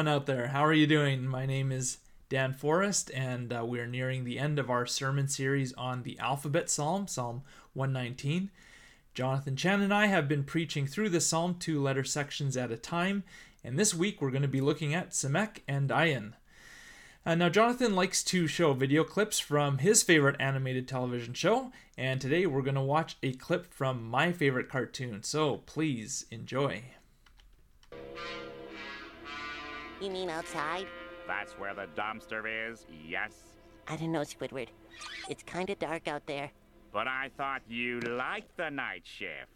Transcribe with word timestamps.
everyone 0.00 0.16
out 0.16 0.24
there. 0.24 0.46
How 0.46 0.64
are 0.64 0.72
you 0.72 0.86
doing? 0.86 1.28
My 1.28 1.44
name 1.44 1.70
is 1.70 1.98
Dan 2.30 2.54
Forrest, 2.54 3.10
and 3.12 3.52
uh, 3.52 3.66
we're 3.66 3.86
nearing 3.86 4.24
the 4.24 4.38
end 4.38 4.58
of 4.58 4.70
our 4.70 4.86
sermon 4.86 5.28
series 5.28 5.74
on 5.74 6.04
the 6.04 6.18
Alphabet 6.18 6.70
Psalm, 6.70 7.06
Psalm 7.06 7.42
119. 7.74 8.50
Jonathan 9.12 9.56
Chan 9.56 9.82
and 9.82 9.92
I 9.92 10.06
have 10.06 10.26
been 10.26 10.42
preaching 10.42 10.86
through 10.86 11.10
the 11.10 11.20
psalm 11.20 11.56
two 11.58 11.82
letter 11.82 12.02
sections 12.02 12.56
at 12.56 12.70
a 12.70 12.78
time, 12.78 13.24
and 13.62 13.78
this 13.78 13.92
week 13.92 14.22
we're 14.22 14.30
going 14.30 14.40
to 14.40 14.48
be 14.48 14.62
looking 14.62 14.94
at 14.94 15.10
Samek 15.10 15.58
and 15.68 15.90
Ayin. 15.90 16.32
Uh, 17.26 17.34
now, 17.34 17.50
Jonathan 17.50 17.94
likes 17.94 18.24
to 18.24 18.46
show 18.46 18.72
video 18.72 19.04
clips 19.04 19.38
from 19.38 19.78
his 19.78 20.02
favorite 20.02 20.40
animated 20.40 20.88
television 20.88 21.34
show, 21.34 21.72
and 21.98 22.22
today 22.22 22.46
we're 22.46 22.62
going 22.62 22.74
to 22.74 22.80
watch 22.80 23.18
a 23.22 23.34
clip 23.34 23.70
from 23.74 24.02
my 24.02 24.32
favorite 24.32 24.70
cartoon, 24.70 25.22
so 25.22 25.58
please 25.66 26.24
enjoy. 26.30 26.84
You 30.00 30.10
mean 30.10 30.30
outside? 30.30 30.86
That's 31.26 31.52
where 31.58 31.74
the 31.74 31.86
dumpster 31.94 32.72
is, 32.72 32.86
yes? 33.06 33.32
I 33.86 33.96
don't 33.96 34.12
know, 34.12 34.20
Squidward. 34.20 34.68
It's 35.28 35.42
kinda 35.42 35.74
dark 35.74 36.08
out 36.08 36.26
there. 36.26 36.50
But 36.90 37.06
I 37.06 37.30
thought 37.36 37.60
you 37.68 38.00
liked 38.00 38.56
the 38.56 38.70
night 38.70 39.02
shift. 39.04 39.50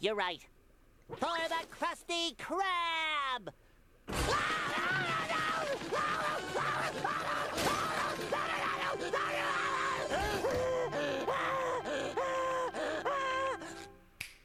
You're 0.00 0.16
right. 0.16 0.44
For 1.08 1.38
the 1.48 1.66
Krusty 1.70 2.36
Krab! 2.36 3.48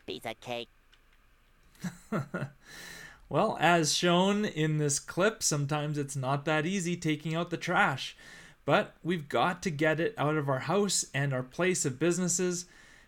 Piece 0.05 0.25
of 0.25 0.39
cake. 0.39 0.69
Well, 3.33 3.57
as 3.59 3.95
shown 3.95 4.45
in 4.45 4.77
this 4.77 4.99
clip, 4.99 5.41
sometimes 5.41 5.97
it's 5.97 6.15
not 6.15 6.45
that 6.45 6.67
easy 6.67 6.95
taking 6.95 7.33
out 7.33 7.49
the 7.49 7.57
trash. 7.57 8.15
But 8.63 8.93
we've 9.01 9.27
got 9.27 9.63
to 9.63 9.71
get 9.71 9.99
it 9.99 10.13
out 10.19 10.37
of 10.37 10.47
our 10.47 10.59
house 10.59 11.07
and 11.15 11.33
our 11.33 11.41
place 11.41 11.83
of 11.83 11.97
businesses 11.97 12.67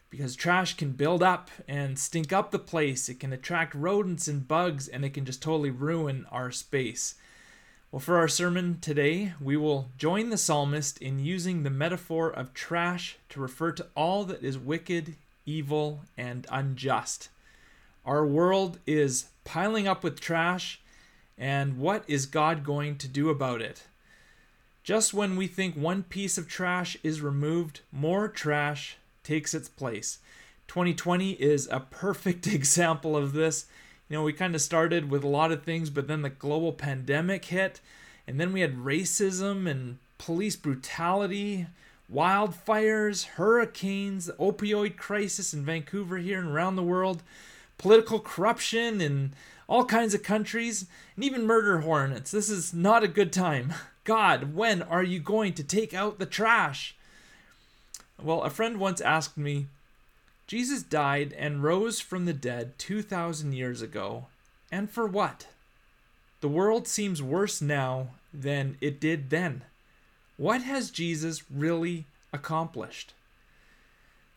because 0.10 0.36
trash 0.36 0.78
can 0.78 0.94
build 0.94 1.22
up 1.22 1.52
and 1.68 2.00
stink 2.00 2.34
up 2.34 2.50
the 2.50 2.58
place. 2.58 3.08
It 3.08 3.20
can 3.20 3.34
attract 3.34 3.76
rodents 3.76 4.28
and 4.28 4.48
bugs 4.48 4.88
and 4.88 5.06
it 5.06 5.14
can 5.14 5.26
just 5.26 5.44
totally 5.44 5.70
ruin 5.70 6.26
our 6.32 6.50
space. 6.50 7.14
Well, 7.92 8.00
for 8.00 8.18
our 8.18 8.28
sermon 8.28 8.80
today, 8.82 9.34
we 9.40 9.56
will 9.56 9.92
join 9.96 10.32
the 10.32 10.40
psalmist 10.40 10.98
in 11.04 11.20
using 11.20 11.62
the 11.62 11.70
metaphor 11.70 12.32
of 12.32 12.56
trash 12.56 13.20
to 13.30 13.40
refer 13.40 13.74
to 13.74 13.86
all 13.96 14.24
that 14.24 14.42
is 14.42 14.58
wicked, 14.58 15.18
evil, 15.46 16.02
and 16.18 16.48
unjust. 16.50 17.30
Our 18.06 18.24
world 18.24 18.78
is 18.86 19.26
piling 19.46 19.88
up 19.88 20.04
with 20.04 20.20
trash, 20.20 20.80
and 21.40 21.80
what 21.80 22.04
is 22.08 22.28
God 22.28 22.64
going 22.64 22.98
to 22.98 23.08
do 23.08 23.30
about 23.30 23.62
it? 23.62 23.84
Just 24.84 25.12
when 25.12 25.36
we 25.36 25.48
think 25.48 25.76
one 25.76 26.04
piece 26.04 26.38
of 26.38 26.48
trash 26.48 26.96
is 27.02 27.22
removed, 27.22 27.80
more 27.92 28.28
trash 28.28 28.98
takes 29.24 29.56
its 29.56 29.68
place. 29.68 30.20
2020 30.68 31.32
is 31.32 31.68
a 31.72 31.80
perfect 31.80 32.46
example 32.54 33.18
of 33.18 33.34
this. 33.34 33.66
You 34.08 34.18
know, 34.18 34.24
we 34.24 34.34
kind 34.34 34.54
of 34.54 34.62
started 34.62 35.10
with 35.10 35.24
a 35.24 35.28
lot 35.28 35.52
of 35.52 35.64
things, 35.64 35.90
but 35.90 36.08
then 36.08 36.22
the 36.22 36.30
global 36.30 36.74
pandemic 36.74 37.46
hit, 37.46 37.82
and 38.28 38.40
then 38.40 38.54
we 38.54 38.62
had 38.62 38.78
racism 38.78 39.68
and 39.68 39.98
police 40.20 40.56
brutality, 40.56 41.66
wildfires, 42.14 43.26
hurricanes, 43.26 44.28
the 44.28 44.34
opioid 44.34 44.96
crisis 44.96 45.56
in 45.56 45.66
Vancouver 45.66 46.20
here 46.20 46.40
and 46.40 46.52
around 46.52 46.76
the 46.76 46.84
world 46.84 47.24
political 47.78 48.20
corruption 48.20 49.02
in 49.02 49.34
all 49.68 49.86
kinds 49.86 50.14
of 50.14 50.24
countries, 50.24 50.86
and 51.16 51.24
even 51.26 51.46
murder 51.46 51.80
hornets. 51.80 52.32
This 52.32 52.50
is 52.50 52.74
not 52.74 53.04
a 53.04 53.08
good 53.08 53.34
time. 53.34 53.74
God, 54.04 54.54
when 54.54 54.84
are 54.84 55.04
you 55.04 55.20
going 55.20 55.54
to 55.54 55.64
take 55.64 55.94
out 55.94 56.20
the 56.20 56.28
trash? 56.28 56.96
Well, 58.22 58.44
a 58.44 58.50
friend 58.50 58.78
once 58.78 59.02
asked 59.02 59.38
me, 59.38 59.68
Jesus 60.48 60.84
died 60.84 61.34
and 61.38 61.64
rose 61.64 62.00
from 62.00 62.26
the 62.26 62.34
dead 62.34 62.78
2,000 62.78 63.54
years 63.54 63.82
ago, 63.82 64.28
and 64.72 64.90
for 64.90 65.08
what? 65.08 65.48
The 66.42 66.48
world 66.48 66.88
seems 66.88 67.24
worse 67.24 67.62
now 67.62 68.10
than 68.32 68.78
it 68.80 69.00
did 69.00 69.32
then. 69.32 69.64
What 70.38 70.62
has 70.62 70.92
Jesus 70.92 71.50
really 71.50 72.06
accomplished? 72.32 73.14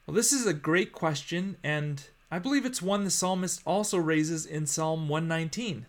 Well, 0.06 0.14
this 0.14 0.32
is 0.32 0.46
a 0.46 0.54
great 0.54 0.92
question, 0.92 1.56
and 1.62 2.02
I 2.30 2.38
believe 2.38 2.66
it's 2.66 2.82
one 2.82 3.04
the 3.04 3.10
psalmist 3.10 3.62
also 3.64 3.96
raises 3.96 4.44
in 4.44 4.66
Psalm 4.66 5.08
119. 5.08 5.86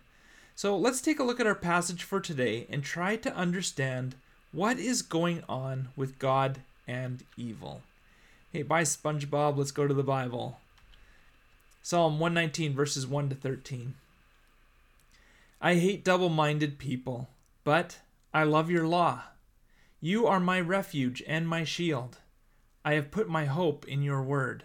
So 0.54 0.76
let's 0.76 1.00
take 1.00 1.18
a 1.18 1.24
look 1.24 1.38
at 1.38 1.46
our 1.46 1.54
passage 1.54 2.02
for 2.02 2.20
today 2.20 2.66
and 2.70 2.82
try 2.82 3.16
to 3.16 3.34
understand 3.34 4.14
what 4.52 4.78
is 4.78 5.02
going 5.02 5.42
on 5.48 5.88
with 5.96 6.18
God 6.18 6.60
and 6.88 7.24
evil. 7.36 7.82
Hey, 8.52 8.62
bye, 8.62 8.82
SpongeBob. 8.82 9.56
Let's 9.56 9.70
go 9.70 9.86
to 9.86 9.94
the 9.94 10.02
Bible. 10.02 10.58
Psalm 11.82 12.18
119, 12.18 12.74
verses 12.74 13.06
1 13.06 13.28
to 13.28 13.34
13. 13.34 13.94
I 15.60 15.74
hate 15.74 16.04
double 16.04 16.30
minded 16.30 16.78
people, 16.78 17.28
but 17.64 17.98
I 18.32 18.44
love 18.44 18.70
your 18.70 18.86
law. 18.86 19.24
You 20.00 20.26
are 20.26 20.40
my 20.40 20.58
refuge 20.60 21.22
and 21.26 21.46
my 21.46 21.64
shield. 21.64 22.16
I 22.82 22.94
have 22.94 23.10
put 23.10 23.28
my 23.28 23.44
hope 23.44 23.86
in 23.86 24.02
your 24.02 24.22
word. 24.22 24.64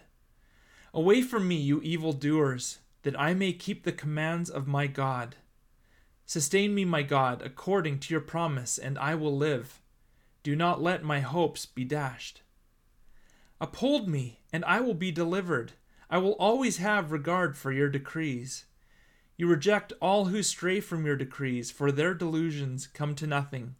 Away 0.96 1.20
from 1.20 1.46
me, 1.46 1.56
you 1.56 1.82
evil 1.82 2.14
doers, 2.14 2.78
that 3.02 3.20
I 3.20 3.34
may 3.34 3.52
keep 3.52 3.84
the 3.84 3.92
commands 3.92 4.48
of 4.48 4.66
my 4.66 4.86
God. 4.86 5.36
Sustain 6.24 6.74
me, 6.74 6.86
my 6.86 7.02
God, 7.02 7.42
according 7.42 7.98
to 7.98 8.14
your 8.14 8.22
promise, 8.22 8.78
and 8.78 8.98
I 8.98 9.14
will 9.14 9.36
live. 9.36 9.82
Do 10.42 10.56
not 10.56 10.80
let 10.80 11.04
my 11.04 11.20
hopes 11.20 11.66
be 11.66 11.84
dashed. 11.84 12.40
Uphold 13.60 14.08
me, 14.08 14.40
and 14.54 14.64
I 14.64 14.80
will 14.80 14.94
be 14.94 15.12
delivered. 15.12 15.72
I 16.08 16.16
will 16.16 16.32
always 16.38 16.78
have 16.78 17.12
regard 17.12 17.58
for 17.58 17.70
your 17.70 17.90
decrees. 17.90 18.64
You 19.36 19.48
reject 19.48 19.92
all 20.00 20.24
who 20.24 20.42
stray 20.42 20.80
from 20.80 21.04
your 21.04 21.16
decrees, 21.16 21.70
for 21.70 21.92
their 21.92 22.14
delusions 22.14 22.86
come 22.86 23.14
to 23.16 23.26
nothing. 23.26 23.74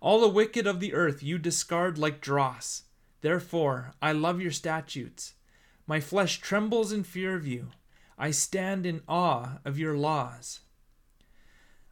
All 0.00 0.18
the 0.18 0.28
wicked 0.28 0.66
of 0.66 0.80
the 0.80 0.94
earth 0.94 1.22
you 1.22 1.36
discard 1.36 1.98
like 1.98 2.22
dross. 2.22 2.84
Therefore, 3.20 3.92
I 4.00 4.12
love 4.12 4.40
your 4.40 4.52
statutes. 4.52 5.34
My 5.88 6.00
flesh 6.00 6.38
trembles 6.42 6.92
in 6.92 7.02
fear 7.02 7.34
of 7.34 7.46
you. 7.46 7.68
I 8.18 8.30
stand 8.30 8.84
in 8.84 9.00
awe 9.08 9.58
of 9.64 9.78
your 9.78 9.96
laws. 9.96 10.60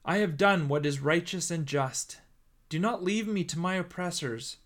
I 0.04 0.18
have 0.18 0.36
done 0.36 0.68
what 0.68 0.84
is 0.84 1.00
righteous 1.00 1.50
and 1.50 1.64
just. 1.64 2.18
Do 2.68 2.78
not 2.78 3.02
leave 3.02 3.26
me 3.26 3.42
to 3.44 3.58
my 3.58 3.76
oppressors. 3.76 4.58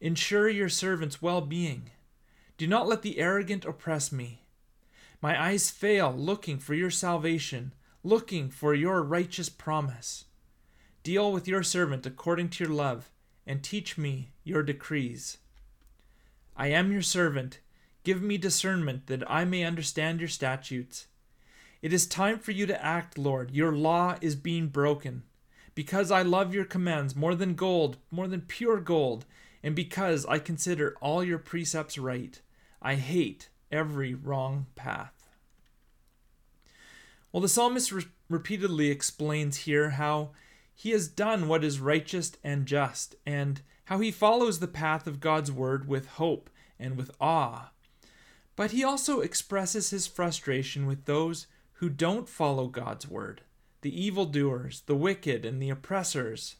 Ensure 0.00 0.48
your 0.48 0.68
servant's 0.68 1.22
well 1.22 1.40
being. 1.40 1.90
Do 2.58 2.66
not 2.66 2.88
let 2.88 3.02
the 3.02 3.20
arrogant 3.20 3.64
oppress 3.64 4.10
me. 4.10 4.42
My 5.22 5.40
eyes 5.40 5.70
fail 5.70 6.12
looking 6.12 6.58
for 6.58 6.74
your 6.74 6.90
salvation, 6.90 7.72
looking 8.02 8.50
for 8.50 8.74
your 8.74 9.04
righteous 9.04 9.48
promise. 9.48 10.24
Deal 11.04 11.30
with 11.30 11.46
your 11.46 11.62
servant 11.62 12.06
according 12.06 12.48
to 12.48 12.64
your 12.64 12.72
love, 12.72 13.08
and 13.46 13.62
teach 13.62 13.96
me 13.96 14.32
your 14.42 14.64
decrees. 14.64 15.38
I 16.56 16.68
am 16.68 16.90
your 16.90 17.02
servant 17.02 17.60
Give 18.04 18.22
me 18.22 18.36
discernment 18.36 19.06
that 19.06 19.28
I 19.30 19.44
may 19.46 19.64
understand 19.64 20.20
your 20.20 20.28
statutes. 20.28 21.06
It 21.80 21.92
is 21.92 22.06
time 22.06 22.38
for 22.38 22.52
you 22.52 22.66
to 22.66 22.84
act, 22.84 23.18
Lord. 23.18 23.50
Your 23.50 23.72
law 23.72 24.16
is 24.20 24.36
being 24.36 24.68
broken. 24.68 25.22
Because 25.74 26.10
I 26.10 26.22
love 26.22 26.54
your 26.54 26.66
commands 26.66 27.16
more 27.16 27.34
than 27.34 27.54
gold, 27.54 27.96
more 28.10 28.28
than 28.28 28.42
pure 28.42 28.78
gold, 28.78 29.24
and 29.62 29.74
because 29.74 30.24
I 30.26 30.38
consider 30.38 30.94
all 31.00 31.24
your 31.24 31.38
precepts 31.38 31.98
right, 31.98 32.40
I 32.80 32.94
hate 32.94 33.48
every 33.72 34.14
wrong 34.14 34.66
path. 34.76 35.28
Well, 37.32 37.40
the 37.40 37.48
psalmist 37.48 37.90
re- 37.90 38.04
repeatedly 38.28 38.90
explains 38.90 39.58
here 39.58 39.90
how 39.90 40.30
he 40.74 40.90
has 40.90 41.08
done 41.08 41.48
what 41.48 41.64
is 41.64 41.80
righteous 41.80 42.32
and 42.44 42.66
just, 42.66 43.16
and 43.24 43.62
how 43.86 43.98
he 43.98 44.10
follows 44.10 44.58
the 44.58 44.68
path 44.68 45.06
of 45.06 45.20
God's 45.20 45.50
word 45.50 45.88
with 45.88 46.06
hope 46.06 46.50
and 46.78 46.96
with 46.96 47.10
awe. 47.20 47.70
But 48.56 48.70
he 48.70 48.84
also 48.84 49.20
expresses 49.20 49.90
his 49.90 50.06
frustration 50.06 50.86
with 50.86 51.04
those 51.04 51.46
who 51.74 51.88
don't 51.88 52.28
follow 52.28 52.68
God's 52.68 53.08
word, 53.08 53.42
the 53.80 54.02
evildoers, 54.02 54.82
the 54.86 54.94
wicked, 54.94 55.44
and 55.44 55.60
the 55.60 55.70
oppressors. 55.70 56.56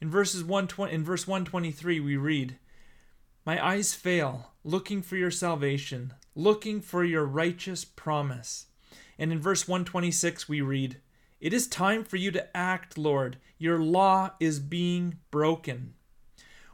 In 0.00 0.10
verses 0.10 0.44
1, 0.44 0.68
in 0.90 1.04
verse 1.04 1.26
123 1.26 1.98
we 2.00 2.16
read, 2.16 2.58
My 3.44 3.64
eyes 3.64 3.94
fail, 3.94 4.52
looking 4.62 5.02
for 5.02 5.16
your 5.16 5.30
salvation, 5.30 6.14
looking 6.34 6.80
for 6.80 7.04
your 7.04 7.24
righteous 7.24 7.84
promise. 7.84 8.66
And 9.18 9.32
in 9.32 9.40
verse 9.40 9.66
126 9.66 10.48
we 10.48 10.60
read, 10.60 11.00
It 11.40 11.52
is 11.52 11.66
time 11.66 12.04
for 12.04 12.16
you 12.16 12.30
to 12.32 12.56
act, 12.56 12.96
Lord. 12.96 13.38
Your 13.58 13.78
law 13.78 14.32
is 14.38 14.60
being 14.60 15.18
broken. 15.30 15.94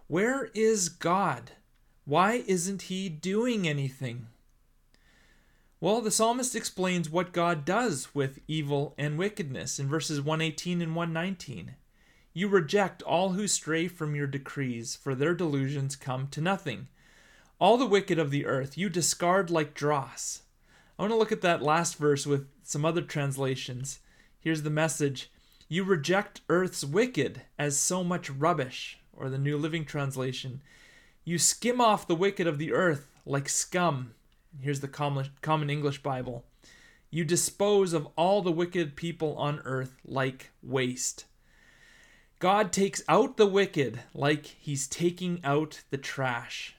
Where 0.07 0.51
is 0.55 0.89
God? 0.89 1.53
Why 2.05 2.43
isn't 2.47 2.83
he 2.83 3.09
doing 3.09 3.69
anything? 3.69 4.27
Well, 5.81 6.01
the 6.01 6.11
psalmist 6.11 6.55
explains 6.55 7.09
what 7.09 7.33
God 7.33 7.65
does 7.65 8.15
with 8.15 8.41
evil 8.47 8.95
and 8.99 9.19
wickedness 9.19 9.79
in 9.79 9.89
verses 9.89 10.21
118 10.21 10.83
and 10.83 10.95
119. 10.95 11.75
You 12.33 12.49
reject 12.49 13.03
all 13.03 13.31
who 13.31 13.49
stray 13.49 13.89
from 13.89 14.15
your 14.15 14.27
decrees, 14.27 14.95
for 14.95 15.15
their 15.15 15.35
delusions 15.35 15.97
come 15.97 16.29
to 16.29 16.41
nothing. 16.41 16.89
All 17.59 17.77
the 17.77 17.87
wicked 17.87 18.19
of 18.19 18.31
the 18.31 18.47
earth 18.47 18.79
you 18.79 18.89
discard 18.89 19.51
like 19.51 19.75
dross. 19.75 20.43
I 20.99 21.03
want 21.03 21.13
to 21.13 21.17
look 21.17 21.33
at 21.33 21.41
that 21.41 21.63
last 21.63 21.97
verse 21.97 22.27
with 22.27 22.47
some 22.63 22.85
other 22.85 23.03
translations. 23.03 24.01
Here's 24.39 24.63
the 24.63 24.71
message 24.71 25.31
You 25.69 25.85
reject 25.85 26.43
earth's 26.49 26.85
wicked 26.85 27.43
as 27.59 27.79
so 27.79 28.05
much 28.05 28.31
rubbish, 28.31 28.99
or 29.13 29.29
the 29.29 29.39
New 29.39 29.57
Living 29.57 29.85
Translation. 29.85 30.61
You 31.31 31.39
skim 31.39 31.81
off 31.81 32.09
the 32.09 32.17
wicked 32.17 32.49
of 32.49 32.59
the 32.59 32.73
earth 32.73 33.07
like 33.25 33.49
scum. 33.49 34.15
Here's 34.61 34.81
the 34.81 34.89
Common, 34.89 35.71
English 35.71 36.03
Bible. 36.03 36.45
You 37.09 37.25
dispose 37.25 37.93
of 37.93 38.09
all 38.17 38.43
the 38.43 38.51
wicked 38.51 38.97
people 38.97 39.37
on 39.37 39.61
earth 39.65 40.01
like 40.05 40.51
waste. 40.61 41.27
God 42.41 42.73
takes 42.73 43.05
out 43.09 43.37
the 43.37 43.47
wicked 43.47 44.01
like 44.13 44.45
he's 44.45 44.89
taking 44.89 45.39
out 45.45 45.83
the 45.91 45.99
trash. 45.99 46.75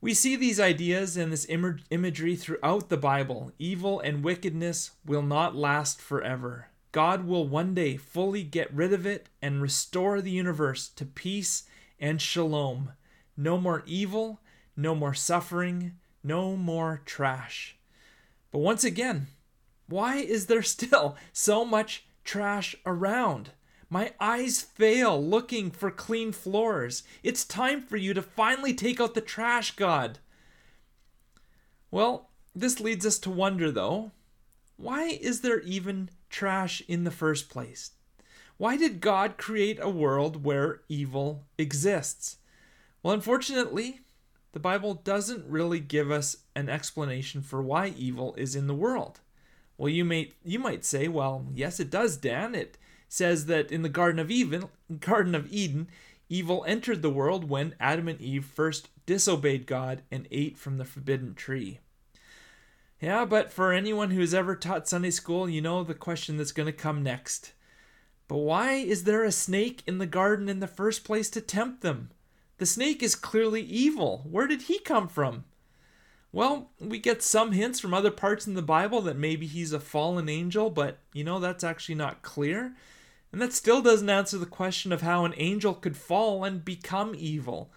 We 0.00 0.12
see 0.12 0.34
these 0.34 0.58
ideas 0.58 1.16
and 1.16 1.32
this 1.32 1.46
Im- 1.48 1.82
imagery 1.90 2.34
throughout 2.34 2.88
the 2.88 2.96
Bible. 2.96 3.52
Evil 3.60 4.00
and 4.00 4.24
wickedness 4.24 4.90
will 5.06 5.22
not 5.22 5.54
last 5.54 6.00
forever. 6.00 6.66
God 6.90 7.28
will 7.28 7.46
one 7.46 7.74
day 7.74 7.96
fully 7.96 8.42
get 8.42 8.74
rid 8.74 8.92
of 8.92 9.06
it 9.06 9.28
and 9.40 9.62
restore 9.62 10.20
the 10.20 10.32
universe 10.32 10.88
to 10.88 11.06
peace 11.06 11.62
and 12.00 12.20
shalom. 12.20 12.90
No 13.36 13.58
more 13.58 13.82
evil, 13.86 14.40
no 14.76 14.94
more 14.94 15.14
suffering, 15.14 15.98
no 16.22 16.56
more 16.56 17.02
trash. 17.04 17.76
But 18.50 18.60
once 18.60 18.84
again, 18.84 19.28
why 19.88 20.16
is 20.16 20.46
there 20.46 20.62
still 20.76 21.16
so 21.32 21.64
much 21.64 22.06
trash 22.24 22.76
around? 22.86 23.50
My 23.90 24.12
eyes 24.18 24.62
fail 24.62 25.22
looking 25.22 25.70
for 25.70 25.90
clean 25.90 26.32
floors. 26.32 27.02
It's 27.22 27.44
time 27.44 27.82
for 27.82 27.96
you 27.96 28.14
to 28.14 28.22
finally 28.22 28.74
take 28.74 29.00
out 29.00 29.14
the 29.14 29.20
trash, 29.20 29.76
God. 29.76 30.18
Well, 31.90 32.30
this 32.54 32.80
leads 32.80 33.06
us 33.06 33.18
to 33.20 33.30
wonder, 33.30 33.70
though 33.70 34.12
why 34.76 35.04
is 35.04 35.40
there 35.40 35.60
even 35.60 36.10
trash 36.30 36.82
in 36.88 37.04
the 37.04 37.10
first 37.10 37.48
place? 37.48 37.92
Why 38.56 38.76
did 38.76 39.00
God 39.00 39.36
create 39.36 39.78
a 39.80 39.88
world 39.88 40.44
where 40.44 40.82
evil 40.88 41.44
exists? 41.58 42.38
Well, 43.04 43.12
unfortunately, 43.12 44.00
the 44.52 44.60
Bible 44.60 44.94
doesn't 44.94 45.44
really 45.46 45.78
give 45.78 46.10
us 46.10 46.38
an 46.56 46.70
explanation 46.70 47.42
for 47.42 47.60
why 47.60 47.88
evil 47.98 48.34
is 48.36 48.56
in 48.56 48.66
the 48.66 48.74
world. 48.74 49.20
Well, 49.76 49.90
you 49.90 50.06
may 50.06 50.32
you 50.42 50.58
might 50.58 50.86
say, 50.86 51.06
well, 51.08 51.44
yes, 51.54 51.78
it 51.78 51.90
does, 51.90 52.16
Dan. 52.16 52.54
It 52.54 52.78
says 53.06 53.44
that 53.44 53.70
in 53.70 53.82
the 53.82 53.90
Garden 53.90 54.18
of 54.18 54.30
Eden, 54.30 54.64
Garden 55.00 55.34
of 55.34 55.52
Eden, 55.52 55.88
evil 56.30 56.64
entered 56.66 57.02
the 57.02 57.10
world 57.10 57.50
when 57.50 57.74
Adam 57.78 58.08
and 58.08 58.18
Eve 58.22 58.46
first 58.46 58.88
disobeyed 59.04 59.66
God 59.66 60.00
and 60.10 60.26
ate 60.30 60.56
from 60.56 60.78
the 60.78 60.86
forbidden 60.86 61.34
tree. 61.34 61.80
Yeah, 63.02 63.26
but 63.26 63.52
for 63.52 63.70
anyone 63.70 64.12
who's 64.12 64.32
ever 64.32 64.56
taught 64.56 64.88
Sunday 64.88 65.10
school, 65.10 65.46
you 65.46 65.60
know 65.60 65.84
the 65.84 65.92
question 65.92 66.38
that's 66.38 66.52
going 66.52 66.66
to 66.66 66.72
come 66.72 67.02
next. 67.02 67.52
But 68.28 68.38
why 68.38 68.72
is 68.76 69.04
there 69.04 69.24
a 69.24 69.30
snake 69.30 69.82
in 69.86 69.98
the 69.98 70.06
garden 70.06 70.48
in 70.48 70.60
the 70.60 70.66
first 70.66 71.04
place 71.04 71.28
to 71.30 71.42
tempt 71.42 71.82
them? 71.82 72.08
The 72.58 72.66
snake 72.66 73.02
is 73.02 73.14
clearly 73.14 73.62
evil. 73.62 74.26
Where 74.30 74.46
did 74.46 74.62
he 74.62 74.78
come 74.78 75.08
from? 75.08 75.44
Well, 76.32 76.70
we 76.80 76.98
get 76.98 77.22
some 77.22 77.52
hints 77.52 77.78
from 77.78 77.94
other 77.94 78.10
parts 78.10 78.46
in 78.46 78.54
the 78.54 78.62
Bible 78.62 79.00
that 79.02 79.16
maybe 79.16 79.46
he's 79.46 79.72
a 79.72 79.78
fallen 79.78 80.28
angel, 80.28 80.68
but 80.68 80.98
you 81.12 81.22
know, 81.22 81.38
that's 81.38 81.62
actually 81.62 81.94
not 81.94 82.22
clear. 82.22 82.74
And 83.30 83.40
that 83.40 83.52
still 83.52 83.82
doesn't 83.82 84.10
answer 84.10 84.38
the 84.38 84.46
question 84.46 84.92
of 84.92 85.02
how 85.02 85.24
an 85.24 85.34
angel 85.36 85.74
could 85.74 85.96
fall 85.96 86.44
and 86.44 86.64
become 86.64 87.14
evil. 87.16 87.72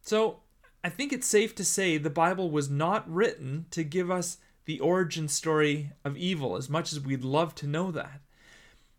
So, 0.00 0.40
I 0.84 0.88
think 0.88 1.12
it's 1.12 1.26
safe 1.26 1.54
to 1.56 1.64
say 1.64 1.98
the 1.98 2.10
Bible 2.10 2.50
was 2.50 2.70
not 2.70 3.12
written 3.12 3.66
to 3.72 3.82
give 3.82 4.10
us 4.10 4.38
the 4.66 4.78
origin 4.78 5.26
story 5.26 5.92
of 6.04 6.16
evil, 6.16 6.56
as 6.56 6.68
much 6.68 6.92
as 6.92 7.00
we'd 7.00 7.24
love 7.24 7.54
to 7.56 7.66
know 7.66 7.90
that. 7.90 8.20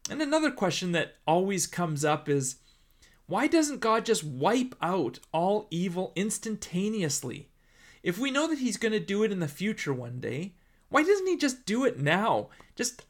And 0.09 0.21
another 0.21 0.51
question 0.51 0.92
that 0.94 1.15
always 1.25 1.68
comes 1.68 2.04
up 2.04 2.27
is 2.27 2.57
why 3.28 3.48
doesn't 3.48 3.80
God 3.80 4.06
just 4.06 4.24
wipe 4.24 4.76
out 4.82 5.20
all 5.32 5.68
evil 5.70 6.14
instantaneously? 6.16 7.50
If 8.04 8.18
we 8.18 8.32
know 8.32 8.48
that 8.48 8.60
He's 8.60 8.78
going 8.78 8.94
to 8.94 9.00
do 9.00 9.24
it 9.24 9.32
in 9.32 9.40
the 9.40 9.48
future 9.48 9.94
one 9.94 10.20
day, 10.20 10.54
why 10.90 11.04
doesn't 11.04 11.28
He 11.28 11.38
just 11.38 11.66
do 11.66 11.86
it 11.86 12.00
now? 12.00 12.50
Just 12.76 13.06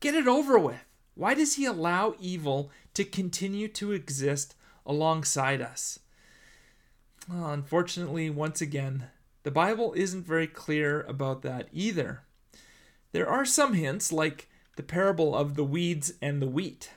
get 0.00 0.14
it 0.14 0.26
over 0.26 0.58
with. 0.58 0.84
Why 1.14 1.34
does 1.34 1.56
he 1.56 1.66
allow 1.66 2.14
evil 2.18 2.70
to 2.94 3.04
continue 3.04 3.68
to 3.68 3.92
exist 3.92 4.54
alongside 4.86 5.60
us? 5.60 5.98
Well, 7.28 7.50
unfortunately, 7.50 8.30
once 8.30 8.62
again, 8.62 9.08
the 9.42 9.50
Bible 9.50 9.92
isn't 9.94 10.26
very 10.26 10.46
clear 10.46 11.02
about 11.02 11.42
that 11.42 11.68
either. 11.72 12.22
There 13.12 13.28
are 13.28 13.44
some 13.44 13.74
hints, 13.74 14.12
like 14.12 14.48
the 14.76 14.82
parable 14.82 15.34
of 15.34 15.56
the 15.56 15.64
weeds 15.64 16.14
and 16.22 16.40
the 16.40 16.46
wheat. 16.46 16.90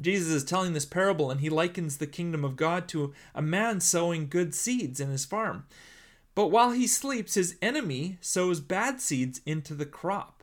Jesus 0.00 0.32
is 0.32 0.44
telling 0.44 0.72
this 0.72 0.86
parable 0.86 1.30
and 1.30 1.40
he 1.40 1.50
likens 1.50 1.98
the 1.98 2.06
kingdom 2.06 2.44
of 2.44 2.56
God 2.56 2.88
to 2.88 3.12
a 3.34 3.42
man 3.42 3.80
sowing 3.80 4.28
good 4.28 4.54
seeds 4.54 5.00
in 5.00 5.10
his 5.10 5.24
farm. 5.24 5.64
But 6.34 6.48
while 6.48 6.70
he 6.70 6.86
sleeps, 6.86 7.34
his 7.34 7.56
enemy 7.60 8.18
sows 8.20 8.60
bad 8.60 9.00
seeds 9.00 9.40
into 9.44 9.74
the 9.74 9.86
crop. 9.86 10.42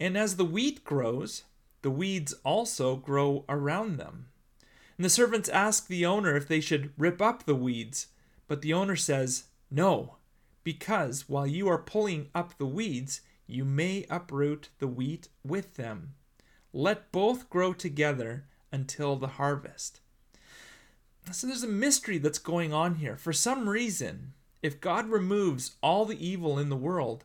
And 0.00 0.16
as 0.16 0.36
the 0.36 0.44
wheat 0.44 0.84
grows, 0.84 1.42
the 1.82 1.90
weeds 1.90 2.34
also 2.44 2.96
grow 2.96 3.44
around 3.48 3.96
them. 3.96 4.28
And 4.96 5.04
the 5.04 5.10
servants 5.10 5.48
ask 5.48 5.86
the 5.86 6.06
owner 6.06 6.36
if 6.36 6.48
they 6.48 6.60
should 6.60 6.92
rip 6.96 7.20
up 7.20 7.44
the 7.44 7.54
weeds, 7.54 8.08
but 8.46 8.62
the 8.62 8.72
owner 8.72 8.96
says, 8.96 9.44
No, 9.70 10.16
because 10.64 11.28
while 11.28 11.46
you 11.46 11.68
are 11.68 11.78
pulling 11.78 12.28
up 12.34 12.56
the 12.58 12.66
weeds, 12.66 13.20
you 13.46 13.64
may 13.64 14.06
uproot 14.10 14.68
the 14.78 14.88
wheat 14.88 15.28
with 15.44 15.74
them. 15.74 16.14
Let 16.72 17.12
both 17.12 17.48
grow 17.48 17.72
together 17.72 18.44
until 18.72 19.16
the 19.16 19.28
harvest. 19.28 20.00
So 21.30 21.46
there's 21.46 21.62
a 21.62 21.68
mystery 21.68 22.18
that's 22.18 22.38
going 22.38 22.72
on 22.72 22.96
here. 22.96 23.16
For 23.16 23.32
some 23.32 23.68
reason, 23.68 24.32
if 24.62 24.80
God 24.80 25.08
removes 25.08 25.76
all 25.82 26.04
the 26.04 26.26
evil 26.26 26.58
in 26.58 26.68
the 26.68 26.76
world, 26.76 27.24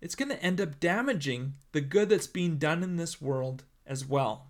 it's 0.00 0.14
going 0.14 0.28
to 0.28 0.42
end 0.42 0.60
up 0.60 0.78
damaging 0.80 1.54
the 1.72 1.80
good 1.80 2.08
that's 2.08 2.26
being 2.26 2.58
done 2.58 2.82
in 2.82 2.96
this 2.96 3.20
world 3.20 3.64
as 3.86 4.06
well. 4.06 4.48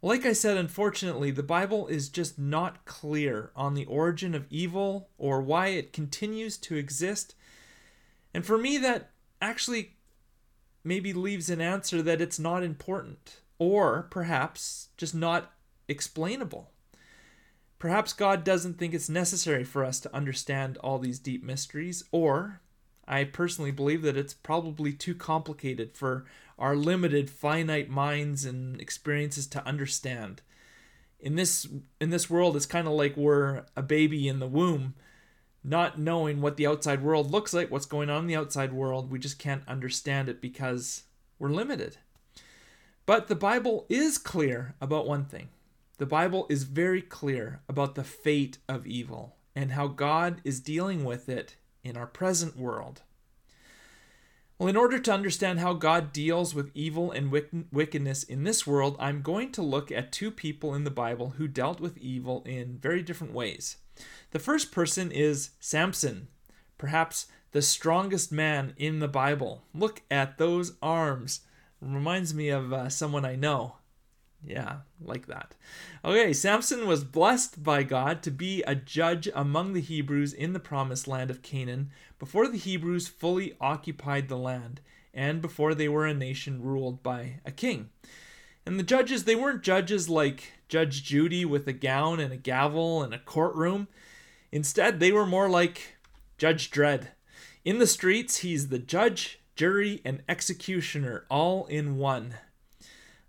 Like 0.00 0.26
I 0.26 0.32
said, 0.32 0.56
unfortunately, 0.56 1.30
the 1.30 1.42
Bible 1.42 1.86
is 1.86 2.08
just 2.08 2.38
not 2.38 2.84
clear 2.84 3.52
on 3.54 3.74
the 3.74 3.84
origin 3.84 4.34
of 4.34 4.46
evil 4.50 5.10
or 5.16 5.40
why 5.40 5.68
it 5.68 5.92
continues 5.92 6.56
to 6.58 6.76
exist. 6.76 7.34
And 8.34 8.44
for 8.44 8.58
me, 8.58 8.78
that 8.78 9.10
actually 9.40 9.96
maybe 10.82 11.12
leaves 11.12 11.50
an 11.50 11.60
answer 11.60 12.02
that 12.02 12.20
it's 12.20 12.38
not 12.38 12.64
important, 12.64 13.41
or 13.62 14.08
perhaps 14.10 14.88
just 14.96 15.14
not 15.14 15.52
explainable. 15.88 16.70
Perhaps 17.78 18.12
God 18.12 18.44
doesn't 18.44 18.78
think 18.78 18.94
it's 18.94 19.08
necessary 19.08 19.64
for 19.64 19.84
us 19.84 20.00
to 20.00 20.14
understand 20.14 20.78
all 20.78 20.98
these 20.98 21.18
deep 21.18 21.42
mysteries, 21.42 22.04
or 22.12 22.60
I 23.06 23.24
personally 23.24 23.72
believe 23.72 24.02
that 24.02 24.16
it's 24.16 24.34
probably 24.34 24.92
too 24.92 25.14
complicated 25.14 25.96
for 25.96 26.24
our 26.58 26.76
limited 26.76 27.28
finite 27.28 27.88
minds 27.88 28.44
and 28.44 28.80
experiences 28.80 29.46
to 29.48 29.66
understand. 29.66 30.42
In 31.18 31.36
this 31.36 31.66
in 32.00 32.10
this 32.10 32.28
world 32.28 32.56
it's 32.56 32.66
kind 32.66 32.86
of 32.88 32.94
like 32.94 33.16
we're 33.16 33.64
a 33.76 33.82
baby 33.82 34.28
in 34.28 34.40
the 34.40 34.48
womb 34.48 34.94
not 35.64 35.98
knowing 35.98 36.40
what 36.40 36.56
the 36.56 36.66
outside 36.66 37.02
world 37.02 37.30
looks 37.30 37.52
like, 37.52 37.70
what's 37.70 37.86
going 37.86 38.10
on 38.10 38.22
in 38.22 38.26
the 38.26 38.36
outside 38.36 38.72
world, 38.72 39.10
we 39.10 39.18
just 39.18 39.38
can't 39.38 39.62
understand 39.68 40.28
it 40.28 40.40
because 40.40 41.04
we're 41.38 41.50
limited. 41.50 41.98
But 43.04 43.28
the 43.28 43.34
Bible 43.34 43.86
is 43.88 44.18
clear 44.18 44.74
about 44.80 45.06
one 45.06 45.24
thing. 45.24 45.48
The 45.98 46.06
Bible 46.06 46.46
is 46.48 46.64
very 46.64 47.02
clear 47.02 47.60
about 47.68 47.94
the 47.94 48.04
fate 48.04 48.58
of 48.68 48.86
evil 48.86 49.36
and 49.54 49.72
how 49.72 49.88
God 49.88 50.40
is 50.44 50.60
dealing 50.60 51.04
with 51.04 51.28
it 51.28 51.56
in 51.84 51.96
our 51.96 52.06
present 52.06 52.56
world. 52.56 53.02
Well, 54.58 54.68
in 54.68 54.76
order 54.76 54.98
to 55.00 55.12
understand 55.12 55.58
how 55.58 55.74
God 55.74 56.12
deals 56.12 56.54
with 56.54 56.70
evil 56.74 57.10
and 57.10 57.32
wickedness 57.72 58.22
in 58.22 58.44
this 58.44 58.66
world, 58.66 58.96
I'm 59.00 59.20
going 59.20 59.50
to 59.52 59.62
look 59.62 59.90
at 59.90 60.12
two 60.12 60.30
people 60.30 60.74
in 60.74 60.84
the 60.84 60.90
Bible 60.90 61.34
who 61.36 61.48
dealt 61.48 61.80
with 61.80 61.98
evil 61.98 62.44
in 62.46 62.78
very 62.78 63.02
different 63.02 63.32
ways. 63.32 63.78
The 64.30 64.38
first 64.38 64.70
person 64.70 65.10
is 65.10 65.50
Samson, 65.58 66.28
perhaps 66.78 67.26
the 67.50 67.62
strongest 67.62 68.30
man 68.30 68.74
in 68.76 69.00
the 69.00 69.08
Bible. 69.08 69.64
Look 69.74 70.02
at 70.10 70.38
those 70.38 70.74
arms. 70.80 71.40
Reminds 71.82 72.32
me 72.32 72.48
of 72.48 72.72
uh, 72.72 72.88
someone 72.88 73.24
I 73.24 73.34
know. 73.34 73.74
Yeah, 74.44 74.78
like 75.00 75.26
that. 75.26 75.54
Okay, 76.04 76.32
Samson 76.32 76.86
was 76.86 77.04
blessed 77.04 77.62
by 77.62 77.82
God 77.82 78.22
to 78.22 78.30
be 78.30 78.62
a 78.62 78.74
judge 78.74 79.28
among 79.34 79.72
the 79.72 79.80
Hebrews 79.80 80.32
in 80.32 80.52
the 80.52 80.60
promised 80.60 81.06
land 81.06 81.30
of 81.30 81.42
Canaan 81.42 81.90
before 82.18 82.48
the 82.48 82.58
Hebrews 82.58 83.08
fully 83.08 83.54
occupied 83.60 84.28
the 84.28 84.36
land 84.36 84.80
and 85.14 85.42
before 85.42 85.74
they 85.74 85.88
were 85.88 86.06
a 86.06 86.14
nation 86.14 86.62
ruled 86.62 87.02
by 87.02 87.40
a 87.44 87.52
king. 87.52 87.90
And 88.64 88.78
the 88.78 88.84
judges, 88.84 89.24
they 89.24 89.34
weren't 89.34 89.62
judges 89.62 90.08
like 90.08 90.52
Judge 90.68 91.02
Judy 91.02 91.44
with 91.44 91.66
a 91.66 91.72
gown 91.72 92.20
and 92.20 92.32
a 92.32 92.36
gavel 92.36 93.02
and 93.02 93.12
a 93.12 93.18
courtroom. 93.18 93.88
Instead, 94.50 95.00
they 95.00 95.12
were 95.12 95.26
more 95.26 95.48
like 95.48 95.96
Judge 96.38 96.70
Dredd. 96.70 97.08
In 97.64 97.78
the 97.78 97.86
streets, 97.86 98.38
he's 98.38 98.68
the 98.68 98.78
judge, 98.78 99.40
jury, 99.54 100.00
and 100.04 100.22
executioner 100.28 101.26
all 101.30 101.66
in 101.66 101.96
one. 101.96 102.34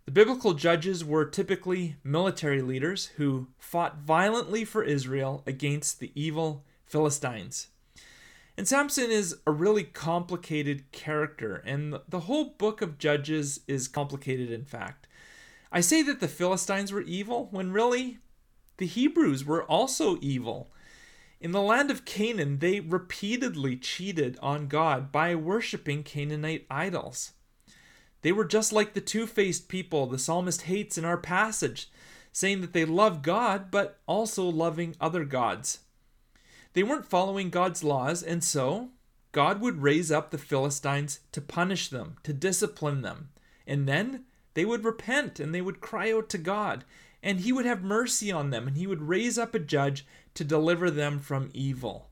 The 0.06 0.12
biblical 0.12 0.54
judges 0.54 1.06
were 1.06 1.26
typically 1.26 1.96
military 2.04 2.62
leaders 2.62 3.08
who 3.18 3.48
fought 3.58 4.00
violently 4.00 4.66
for 4.66 4.84
Israel 4.84 5.44
against 5.48 6.00
the 6.00 6.12
evil 6.14 6.66
Philistines. 6.86 7.68
And 8.58 8.68
Samson 8.68 9.10
is 9.10 9.38
a 9.48 9.52
really 9.52 9.84
complicated 9.84 10.92
character, 10.92 11.64
and 11.66 12.00
the 12.08 12.22
whole 12.22 12.56
book 12.58 12.82
of 12.82 13.00
Judges 13.00 13.62
is 13.68 13.88
complicated, 13.88 14.52
in 14.52 14.66
fact. 14.66 15.08
I 15.72 15.82
say 15.82 16.04
that 16.04 16.20
the 16.20 16.28
Philistines 16.28 16.92
were 16.92 17.02
evil 17.02 17.48
when 17.50 17.72
really 17.72 18.20
the 18.78 18.86
Hebrews 18.86 19.46
were 19.46 19.64
also 19.64 20.18
evil. 20.22 20.73
In 21.44 21.52
the 21.52 21.62
land 21.62 21.92
of 21.92 22.06
Canaan, 22.06 22.60
they 22.60 22.80
repeatedly 22.80 23.76
cheated 23.76 24.40
on 24.42 24.70
God 24.70 25.12
by 25.12 25.36
worshiping 25.36 26.02
Canaanite 26.02 26.66
idols. 26.72 27.34
They 28.22 28.32
were 28.32 28.46
just 28.46 28.72
like 28.72 28.94
the 28.94 29.02
two 29.02 29.28
faced 29.28 29.68
people 29.68 30.08
the 30.08 30.18
psalmist 30.18 30.62
hates 30.62 30.98
in 30.98 31.04
our 31.04 31.18
passage, 31.18 31.92
saying 32.32 32.62
that 32.62 32.72
they 32.72 32.86
love 32.86 33.22
God, 33.22 33.72
but 33.72 34.00
also 34.08 34.46
loving 34.46 34.96
other 35.02 35.26
gods. 35.26 35.80
They 36.72 36.82
weren't 36.82 37.10
following 37.10 37.50
God's 37.50 37.84
laws, 37.84 38.24
and 38.24 38.42
so 38.42 38.92
God 39.34 39.60
would 39.60 39.84
raise 39.84 40.14
up 40.14 40.32
the 40.32 40.38
Philistines 40.38 41.20
to 41.34 41.42
punish 41.42 41.90
them, 41.90 42.16
to 42.24 42.32
discipline 42.32 43.02
them. 43.02 43.32
And 43.68 43.86
then 43.86 44.24
they 44.54 44.64
would 44.64 44.86
repent 44.86 45.42
and 45.42 45.54
they 45.54 45.62
would 45.62 45.82
cry 45.82 46.10
out 46.10 46.30
to 46.30 46.38
God, 46.38 46.86
and 47.22 47.42
He 47.42 47.52
would 47.52 47.66
have 47.66 47.84
mercy 47.84 48.32
on 48.32 48.50
them, 48.50 48.66
and 48.66 48.78
He 48.78 48.88
would 48.88 49.02
raise 49.02 49.38
up 49.38 49.54
a 49.54 49.60
judge 49.60 50.06
to 50.36 50.44
deliver 50.44 50.90
them 50.90 51.20
from 51.20 51.50
evil. 51.54 52.10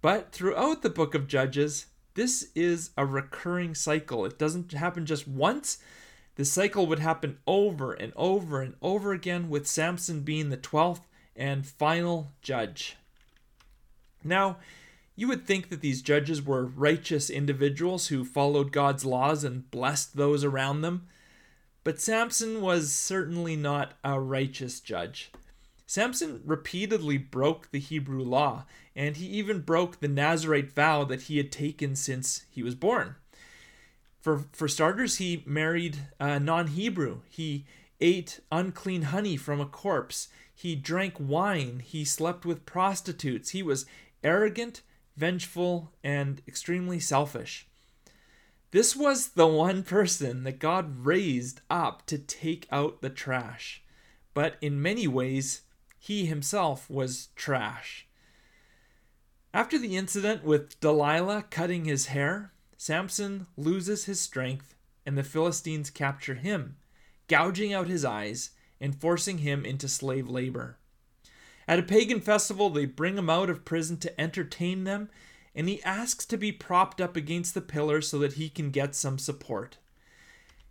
But 0.00 0.32
throughout 0.32 0.82
the 0.82 0.90
book 0.90 1.14
of 1.14 1.28
Judges, 1.28 1.86
this 2.14 2.48
is 2.54 2.90
a 2.96 3.06
recurring 3.06 3.74
cycle. 3.74 4.24
It 4.24 4.38
doesn't 4.38 4.72
happen 4.72 5.06
just 5.06 5.26
once. 5.26 5.78
The 6.34 6.44
cycle 6.44 6.86
would 6.86 6.98
happen 6.98 7.38
over 7.46 7.92
and 7.92 8.12
over 8.16 8.62
and 8.62 8.74
over 8.82 9.12
again, 9.12 9.48
with 9.48 9.66
Samson 9.66 10.20
being 10.20 10.50
the 10.50 10.56
12th 10.56 11.02
and 11.36 11.66
final 11.66 12.32
judge. 12.42 12.96
Now, 14.24 14.58
you 15.14 15.28
would 15.28 15.46
think 15.46 15.68
that 15.68 15.80
these 15.80 16.02
judges 16.02 16.42
were 16.42 16.64
righteous 16.64 17.28
individuals 17.28 18.08
who 18.08 18.24
followed 18.24 18.72
God's 18.72 19.04
laws 19.04 19.44
and 19.44 19.70
blessed 19.70 20.16
those 20.16 20.42
around 20.42 20.80
them, 20.80 21.06
but 21.84 22.00
Samson 22.00 22.60
was 22.60 22.92
certainly 22.92 23.56
not 23.56 23.94
a 24.02 24.18
righteous 24.18 24.80
judge. 24.80 25.30
Samson 25.92 26.40
repeatedly 26.46 27.18
broke 27.18 27.70
the 27.70 27.78
Hebrew 27.78 28.22
law, 28.22 28.64
and 28.96 29.14
he 29.14 29.26
even 29.26 29.60
broke 29.60 30.00
the 30.00 30.08
Nazarite 30.08 30.72
vow 30.72 31.04
that 31.04 31.24
he 31.24 31.36
had 31.36 31.52
taken 31.52 31.96
since 31.96 32.46
he 32.48 32.62
was 32.62 32.74
born. 32.74 33.16
For, 34.18 34.46
for 34.52 34.68
starters, 34.68 35.18
he 35.18 35.44
married 35.44 35.98
a 36.18 36.40
non 36.40 36.68
Hebrew. 36.68 37.20
He 37.28 37.66
ate 38.00 38.40
unclean 38.50 39.02
honey 39.02 39.36
from 39.36 39.60
a 39.60 39.66
corpse. 39.66 40.28
He 40.54 40.76
drank 40.76 41.16
wine. 41.18 41.82
He 41.84 42.06
slept 42.06 42.46
with 42.46 42.64
prostitutes. 42.64 43.50
He 43.50 43.62
was 43.62 43.84
arrogant, 44.24 44.80
vengeful, 45.18 45.92
and 46.02 46.40
extremely 46.48 47.00
selfish. 47.00 47.66
This 48.70 48.96
was 48.96 49.32
the 49.32 49.46
one 49.46 49.82
person 49.82 50.44
that 50.44 50.58
God 50.58 51.04
raised 51.04 51.60
up 51.68 52.06
to 52.06 52.16
take 52.16 52.66
out 52.72 53.02
the 53.02 53.10
trash. 53.10 53.82
But 54.32 54.56
in 54.62 54.80
many 54.80 55.06
ways, 55.06 55.60
he 56.02 56.26
himself 56.26 56.90
was 56.90 57.28
trash. 57.36 58.08
After 59.54 59.78
the 59.78 59.96
incident 59.96 60.42
with 60.42 60.80
Delilah 60.80 61.44
cutting 61.48 61.84
his 61.84 62.06
hair, 62.06 62.50
Samson 62.76 63.46
loses 63.56 64.06
his 64.06 64.18
strength 64.18 64.74
and 65.06 65.16
the 65.16 65.22
Philistines 65.22 65.90
capture 65.90 66.34
him, 66.34 66.74
gouging 67.28 67.72
out 67.72 67.86
his 67.86 68.04
eyes 68.04 68.50
and 68.80 69.00
forcing 69.00 69.38
him 69.38 69.64
into 69.64 69.86
slave 69.86 70.28
labor. 70.28 70.76
At 71.68 71.78
a 71.78 71.84
pagan 71.84 72.20
festival, 72.20 72.68
they 72.68 72.84
bring 72.84 73.16
him 73.16 73.30
out 73.30 73.48
of 73.48 73.64
prison 73.64 73.96
to 73.98 74.20
entertain 74.20 74.82
them, 74.82 75.08
and 75.54 75.68
he 75.68 75.80
asks 75.84 76.26
to 76.26 76.36
be 76.36 76.50
propped 76.50 77.00
up 77.00 77.14
against 77.14 77.54
the 77.54 77.60
pillar 77.60 78.00
so 78.00 78.18
that 78.18 78.32
he 78.32 78.48
can 78.48 78.72
get 78.72 78.96
some 78.96 79.20
support. 79.20 79.78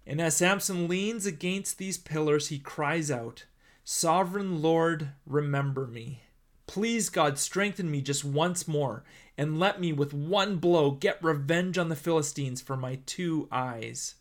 And 0.05 0.19
as 0.19 0.35
Samson 0.35 0.89
leans 0.89 1.25
against 1.25 1.77
these 1.77 1.97
pillars, 1.97 2.50
he 2.50 2.59
cries 2.59 3.09
out, 3.09 3.45
Sovereign 3.93 4.62
Lord, 4.62 5.10
remember 5.25 5.86
me. 5.86 6.21
Please, 6.65 7.10
God, 7.10 7.38
strengthen 7.38 7.91
me 7.91 8.01
just 8.01 8.24
once 8.24 8.65
more, 8.65 9.03
and 9.38 9.60
let 9.60 9.81
me 9.81 9.91
with 9.91 10.13
one 10.13 10.55
blow 10.60 10.91
get 10.91 11.21
revenge 11.21 11.77
on 11.77 11.89
the 11.89 11.98
Philistines 11.98 12.62
for 12.62 12.77
my 12.77 13.00
two 13.05 13.50
eyes. 13.51 14.15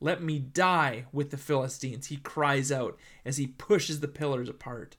Let 0.00 0.22
me 0.22 0.38
die 0.38 1.04
with 1.12 1.28
the 1.28 1.36
Philistines, 1.36 2.06
he 2.06 2.16
cries 2.16 2.72
out 2.72 2.98
as 3.22 3.36
he 3.36 3.46
pushes 3.46 4.00
the 4.00 4.08
pillars 4.08 4.48
apart. 4.48 4.96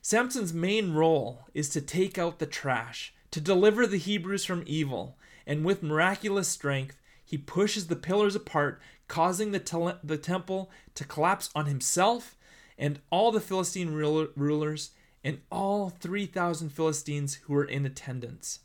Samson's 0.00 0.54
main 0.54 0.94
role 0.94 1.48
is 1.52 1.68
to 1.70 1.80
take 1.80 2.18
out 2.18 2.38
the 2.38 2.46
trash, 2.46 3.12
to 3.32 3.40
deliver 3.40 3.88
the 3.88 3.98
Hebrews 3.98 4.44
from 4.44 4.62
evil, 4.66 5.18
and 5.48 5.64
with 5.64 5.82
miraculous 5.82 6.46
strength, 6.46 7.00
he 7.24 7.36
pushes 7.36 7.88
the 7.88 7.96
pillars 7.96 8.36
apart, 8.36 8.80
causing 9.08 9.50
the, 9.50 9.98
the 10.04 10.16
temple 10.16 10.70
to 10.94 11.04
collapse 11.04 11.50
on 11.56 11.66
himself 11.66 12.35
and 12.78 13.00
all 13.10 13.32
the 13.32 13.40
Philistine 13.40 13.92
rulers 13.92 14.90
and 15.24 15.40
all 15.50 15.90
3,000 15.90 16.68
Philistines 16.70 17.34
who 17.34 17.54
were 17.54 17.64
in 17.64 17.84
attendance. 17.86 18.60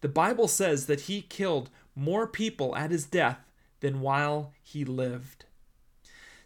The 0.00 0.08
Bible 0.08 0.48
says 0.48 0.86
that 0.86 1.02
he 1.02 1.22
killed 1.22 1.70
more 1.96 2.26
people 2.26 2.76
at 2.76 2.90
his 2.90 3.06
death 3.06 3.38
than 3.80 4.00
while 4.00 4.52
he 4.62 4.84
lived. 4.84 5.46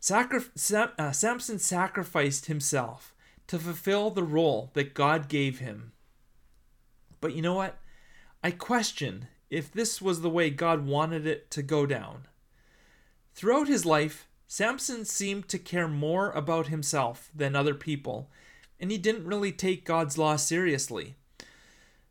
Sam- 0.00 0.92
uh, 0.98 1.12
Samson 1.12 1.58
sacrificed 1.58 2.46
himself 2.46 3.14
to 3.48 3.58
fulfill 3.58 4.10
the 4.10 4.22
role 4.22 4.70
that 4.74 4.94
God 4.94 5.28
gave 5.28 5.58
him. 5.58 5.92
But 7.20 7.34
you 7.34 7.42
know 7.42 7.54
what? 7.54 7.78
I 8.44 8.52
question 8.52 9.26
if 9.50 9.72
this 9.72 10.00
was 10.00 10.20
the 10.20 10.30
way 10.30 10.50
God 10.50 10.86
wanted 10.86 11.26
it 11.26 11.50
to 11.52 11.62
go 11.62 11.86
down. 11.86 12.28
Throughout 13.34 13.66
his 13.66 13.84
life, 13.84 14.27
Samson 14.50 15.04
seemed 15.04 15.46
to 15.48 15.58
care 15.58 15.86
more 15.86 16.30
about 16.30 16.68
himself 16.68 17.30
than 17.34 17.54
other 17.54 17.74
people, 17.74 18.30
and 18.80 18.90
he 18.90 18.96
didn't 18.96 19.26
really 19.26 19.52
take 19.52 19.84
God's 19.84 20.16
law 20.16 20.36
seriously. 20.36 21.16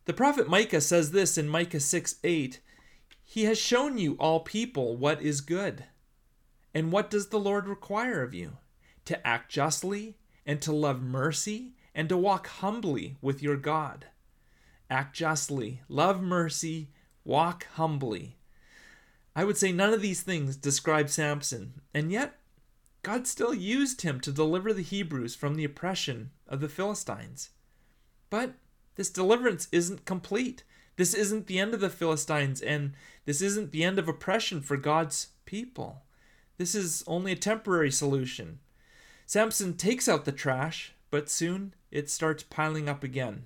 The 0.05 0.13
prophet 0.13 0.47
Micah 0.47 0.81
says 0.81 1.11
this 1.11 1.35
in 1.35 1.49
Micah 1.49 1.79
6 1.79 2.15
8 2.23 2.59
He 3.23 3.45
has 3.45 3.57
shown 3.57 3.97
you, 3.97 4.13
all 4.19 4.41
people, 4.41 4.95
what 4.95 5.19
is 5.19 5.41
good. 5.41 5.85
And 6.75 6.91
what 6.91 7.09
does 7.09 7.29
the 7.29 7.39
Lord 7.39 7.67
require 7.67 8.21
of 8.21 8.35
you? 8.35 8.57
To 9.05 9.27
act 9.27 9.51
justly, 9.51 10.15
and 10.45 10.61
to 10.61 10.71
love 10.71 11.01
mercy, 11.01 11.73
and 11.95 12.07
to 12.07 12.17
walk 12.17 12.47
humbly 12.47 13.17
with 13.19 13.41
your 13.41 13.57
God. 13.57 14.05
Act 14.91 15.15
justly, 15.15 15.81
love 15.89 16.21
mercy, 16.21 16.91
walk 17.25 17.65
humbly. 17.73 18.36
I 19.37 19.43
would 19.43 19.55
say 19.55 19.71
none 19.71 19.93
of 19.93 20.01
these 20.01 20.23
things 20.23 20.55
describe 20.55 21.09
Samson, 21.09 21.81
and 21.93 22.11
yet 22.11 22.39
God 23.03 23.27
still 23.27 23.53
used 23.53 24.01
him 24.01 24.19
to 24.21 24.31
deliver 24.31 24.73
the 24.73 24.81
Hebrews 24.81 25.35
from 25.35 25.53
the 25.53 25.63
oppression 25.63 26.31
of 26.47 26.59
the 26.59 26.67
Philistines. 26.67 27.51
But 28.31 28.53
this 28.95 29.11
deliverance 29.11 29.67
isn't 29.71 30.05
complete. 30.05 30.63
This 30.95 31.13
isn't 31.13 31.45
the 31.45 31.59
end 31.59 31.75
of 31.75 31.81
the 31.81 31.91
Philistines, 31.91 32.61
and 32.61 32.93
this 33.25 33.39
isn't 33.43 33.71
the 33.71 33.83
end 33.83 33.99
of 33.99 34.07
oppression 34.07 34.59
for 34.59 34.75
God's 34.75 35.27
people. 35.45 36.01
This 36.57 36.73
is 36.73 37.03
only 37.05 37.31
a 37.31 37.35
temporary 37.35 37.91
solution. 37.91 38.57
Samson 39.27 39.77
takes 39.77 40.09
out 40.09 40.25
the 40.25 40.31
trash, 40.31 40.93
but 41.11 41.29
soon 41.29 41.75
it 41.91 42.09
starts 42.09 42.41
piling 42.41 42.89
up 42.89 43.03
again. 43.03 43.43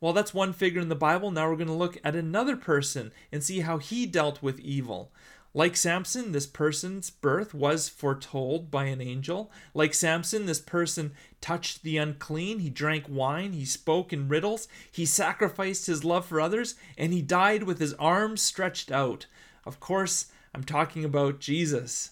Well, 0.00 0.12
that's 0.12 0.32
one 0.32 0.52
figure 0.52 0.80
in 0.80 0.88
the 0.88 0.94
Bible. 0.94 1.30
Now 1.30 1.48
we're 1.48 1.56
going 1.56 1.66
to 1.66 1.72
look 1.72 1.98
at 2.04 2.14
another 2.14 2.56
person 2.56 3.12
and 3.32 3.42
see 3.42 3.60
how 3.60 3.78
he 3.78 4.06
dealt 4.06 4.42
with 4.42 4.60
evil. 4.60 5.10
Like 5.54 5.76
Samson, 5.76 6.32
this 6.32 6.46
person's 6.46 7.10
birth 7.10 7.52
was 7.54 7.88
foretold 7.88 8.70
by 8.70 8.84
an 8.84 9.00
angel. 9.00 9.50
Like 9.74 9.94
Samson, 9.94 10.46
this 10.46 10.60
person 10.60 11.12
touched 11.40 11.82
the 11.82 11.96
unclean, 11.96 12.60
he 12.60 12.70
drank 12.70 13.06
wine, 13.08 13.54
he 13.54 13.64
spoke 13.64 14.12
in 14.12 14.28
riddles, 14.28 14.68
he 14.92 15.06
sacrificed 15.06 15.86
his 15.86 16.04
love 16.04 16.26
for 16.26 16.40
others, 16.40 16.74
and 16.96 17.12
he 17.12 17.22
died 17.22 17.64
with 17.64 17.80
his 17.80 17.94
arms 17.94 18.42
stretched 18.42 18.92
out. 18.92 19.26
Of 19.64 19.80
course, 19.80 20.26
I'm 20.54 20.64
talking 20.64 21.04
about 21.04 21.40
Jesus. 21.40 22.10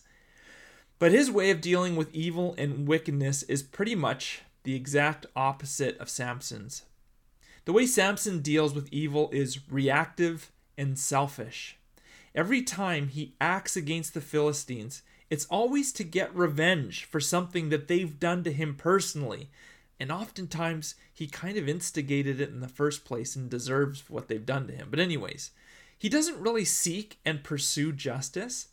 But 0.98 1.12
his 1.12 1.30
way 1.30 1.50
of 1.50 1.60
dealing 1.60 1.94
with 1.94 2.14
evil 2.14 2.54
and 2.56 2.88
wickedness 2.88 3.42
is 3.44 3.62
pretty 3.62 3.94
much 3.94 4.42
the 4.62 4.74
exact 4.74 5.26
opposite 5.36 5.98
of 5.98 6.08
Samson's. 6.08 6.82
The 7.66 7.72
way 7.72 7.84
Samson 7.84 8.42
deals 8.42 8.74
with 8.74 8.92
evil 8.92 9.28
is 9.32 9.68
reactive 9.68 10.52
and 10.78 10.96
selfish. 10.96 11.76
Every 12.32 12.62
time 12.62 13.08
he 13.08 13.34
acts 13.40 13.76
against 13.76 14.14
the 14.14 14.20
Philistines, 14.20 15.02
it's 15.30 15.46
always 15.46 15.90
to 15.94 16.04
get 16.04 16.34
revenge 16.34 17.04
for 17.04 17.18
something 17.18 17.70
that 17.70 17.88
they've 17.88 18.20
done 18.20 18.44
to 18.44 18.52
him 18.52 18.76
personally. 18.76 19.50
And 19.98 20.12
oftentimes, 20.12 20.94
he 21.12 21.26
kind 21.26 21.58
of 21.58 21.68
instigated 21.68 22.40
it 22.40 22.50
in 22.50 22.60
the 22.60 22.68
first 22.68 23.04
place 23.04 23.34
and 23.34 23.50
deserves 23.50 24.08
what 24.08 24.28
they've 24.28 24.46
done 24.46 24.68
to 24.68 24.72
him. 24.72 24.86
But, 24.88 25.00
anyways, 25.00 25.50
he 25.98 26.08
doesn't 26.08 26.38
really 26.38 26.64
seek 26.64 27.18
and 27.24 27.42
pursue 27.42 27.92
justice. 27.92 28.68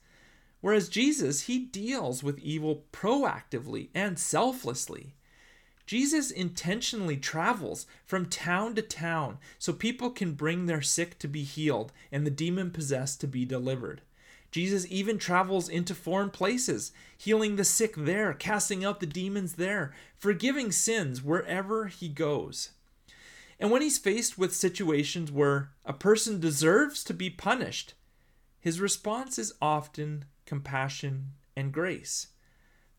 Whereas 0.61 0.87
Jesus, 0.87 1.41
he 1.41 1.57
deals 1.57 2.21
with 2.21 2.37
evil 2.39 2.83
proactively 2.91 3.89
and 3.95 4.19
selflessly. 4.19 5.15
Jesus 5.85 6.31
intentionally 6.31 7.17
travels 7.17 7.85
from 8.05 8.25
town 8.25 8.75
to 8.75 8.81
town 8.81 9.37
so 9.59 9.73
people 9.73 10.09
can 10.09 10.33
bring 10.33 10.65
their 10.65 10.81
sick 10.81 11.19
to 11.19 11.27
be 11.27 11.43
healed 11.43 11.91
and 12.11 12.25
the 12.25 12.31
demon 12.31 12.71
possessed 12.71 13.19
to 13.21 13.27
be 13.27 13.45
delivered. 13.45 14.01
Jesus 14.51 14.85
even 14.89 15.17
travels 15.17 15.67
into 15.67 15.95
foreign 15.95 16.29
places, 16.29 16.91
healing 17.17 17.55
the 17.55 17.63
sick 17.63 17.95
there, 17.97 18.33
casting 18.33 18.85
out 18.85 18.99
the 18.99 19.07
demons 19.07 19.53
there, 19.53 19.93
forgiving 20.15 20.71
sins 20.71 21.23
wherever 21.23 21.87
he 21.87 22.07
goes. 22.07 22.69
And 23.59 23.71
when 23.71 23.81
he's 23.81 23.97
faced 23.97 24.37
with 24.37 24.55
situations 24.55 25.31
where 25.31 25.71
a 25.85 25.93
person 25.93 26.39
deserves 26.39 27.03
to 27.05 27.13
be 27.13 27.29
punished, 27.29 27.95
his 28.59 28.79
response 28.79 29.39
is 29.39 29.53
often 29.61 30.25
compassion 30.45 31.31
and 31.55 31.71
grace. 31.71 32.27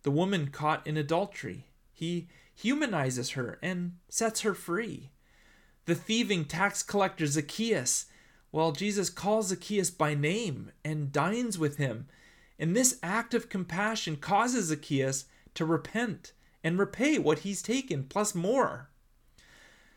The 0.02 0.10
woman 0.10 0.48
caught 0.48 0.86
in 0.86 0.96
adultery, 0.96 1.68
he 1.92 2.28
humanizes 2.54 3.30
her 3.30 3.58
and 3.62 3.96
sets 4.08 4.40
her 4.40 4.54
free. 4.54 5.10
The 5.86 5.94
thieving 5.94 6.44
tax 6.46 6.82
collector 6.82 7.26
Zacchaeus 7.26 8.06
well, 8.54 8.70
Jesus 8.70 9.10
calls 9.10 9.48
Zacchaeus 9.48 9.90
by 9.90 10.14
name 10.14 10.70
and 10.84 11.10
dines 11.10 11.58
with 11.58 11.78
him. 11.78 12.06
And 12.56 12.76
this 12.76 13.00
act 13.02 13.34
of 13.34 13.48
compassion 13.48 14.14
causes 14.14 14.66
Zacchaeus 14.66 15.24
to 15.54 15.64
repent 15.64 16.30
and 16.62 16.78
repay 16.78 17.18
what 17.18 17.40
he's 17.40 17.62
taken, 17.62 18.04
plus 18.04 18.32
more. 18.32 18.90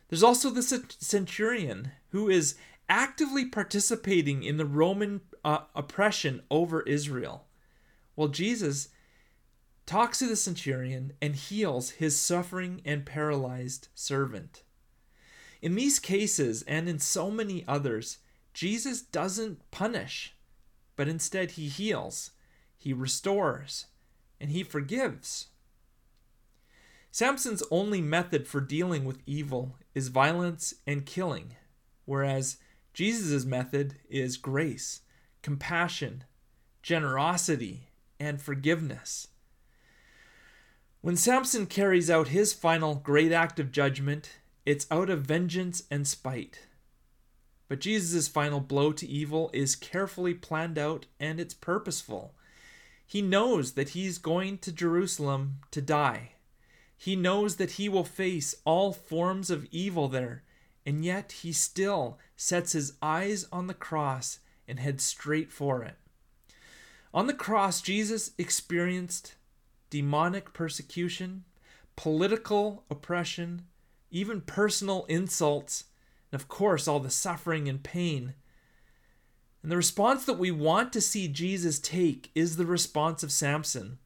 There's 0.10 0.24
also 0.24 0.50
the 0.50 0.64
centurion 0.64 1.92
who 2.10 2.30
is 2.30 2.56
actively 2.90 3.46
participating 3.46 4.42
in 4.42 4.58
the 4.58 4.66
Roman 4.66 5.22
uh, 5.46 5.60
oppression 5.76 6.42
over 6.50 6.82
Israel. 6.82 7.46
Well, 8.16 8.30
Jesus 8.30 8.90
talks 9.88 10.20
to 10.20 10.28
the 10.28 10.36
centurion 10.36 11.14
and 11.22 11.36
heals 11.36 11.92
his 11.92 12.20
suffering 12.20 12.82
and 12.86 13.06
paralyzed 13.06 13.88
servant. 13.96 14.62
In 15.62 15.76
these 15.76 15.98
cases, 15.98 16.62
and 16.64 16.88
in 16.88 17.00
so 17.00 17.32
many 17.32 17.64
others, 17.68 18.20
Jesus 18.54 19.02
doesn't 19.02 19.72
punish, 19.72 20.36
but 20.96 21.08
instead 21.08 21.52
he 21.52 21.70
heals, 21.70 22.32
he 22.78 22.92
restores, 22.94 23.88
and 24.40 24.52
he 24.52 24.62
forgives. 24.62 25.48
Samson's 27.10 27.64
only 27.72 28.02
method 28.02 28.46
for 28.48 28.62
dealing 28.62 29.06
with 29.06 29.22
evil 29.26 29.78
is 29.96 30.10
violence 30.10 30.76
and 30.86 31.06
killing, 31.06 31.56
whereas 32.06 32.58
Jesus' 32.94 33.46
method 33.46 33.96
is 34.10 34.38
grace, 34.38 35.02
compassion, 35.42 36.26
generosity, 36.84 37.88
and 38.20 38.42
forgiveness. 38.42 39.30
When 41.02 41.16
Samson 41.16 41.68
carries 41.68 42.10
out 42.10 42.30
his 42.30 42.54
final 42.54 42.96
great 42.96 43.32
act 43.32 43.60
of 43.60 43.72
judgment, 43.72 44.40
it's 44.66 44.88
out 44.90 45.10
of 45.10 45.22
vengeance 45.22 45.84
and 45.92 46.08
spite. 46.08 46.68
But 47.68 47.82
Jesus' 47.82 48.28
final 48.28 48.60
blow 48.60 48.92
to 48.94 49.08
evil 49.08 49.50
is 49.54 49.76
carefully 49.76 50.34
planned 50.34 50.78
out 50.78 51.06
and 51.20 51.40
it's 51.40 51.54
purposeful. 51.54 52.34
He 53.06 53.22
knows 53.22 53.74
that 53.74 53.90
he's 53.90 54.18
going 54.18 54.58
to 54.60 54.72
Jerusalem 54.72 55.60
to 55.72 55.82
die. 55.82 56.32
He 56.98 57.16
knows 57.16 57.58
that 57.58 57.72
he 57.72 57.88
will 57.88 58.04
face 58.04 58.56
all 58.66 58.92
forms 58.92 59.50
of 59.50 59.68
evil 59.72 60.08
there, 60.08 60.44
and 60.86 61.06
yet 61.06 61.32
he 61.32 61.54
still 61.54 62.18
sets 62.36 62.72
his 62.72 62.94
eyes 63.02 63.46
on 63.52 63.68
the 63.68 63.74
cross 63.74 64.40
and 64.68 64.80
heads 64.80 65.04
straight 65.04 65.52
for 65.52 65.84
it. 65.84 65.96
On 67.14 67.28
the 67.28 67.34
cross, 67.34 67.82
Jesus 67.82 68.32
experienced 68.38 69.36
demonic 69.90 70.54
persecution, 70.54 71.44
political 71.96 72.84
oppression, 72.90 73.64
even 74.12 74.42
personal 74.42 75.06
insults 75.06 75.86
and 76.32 76.40
of 76.40 76.48
course, 76.48 76.88
all 76.88 77.00
the 77.00 77.10
suffering 77.10 77.68
and 77.68 77.84
pain. 77.84 78.34
And 79.64 79.72
the 79.72 79.78
response 79.78 80.26
that 80.26 80.40
we 80.40 80.52
want 80.52 80.94
to 80.94 81.02
see 81.02 81.28
Jesus 81.28 81.80
take 81.80 82.32
is 82.36 82.58
the 82.58 82.66
response 82.66 83.24
of 83.24 83.32
Samson 83.32 84.00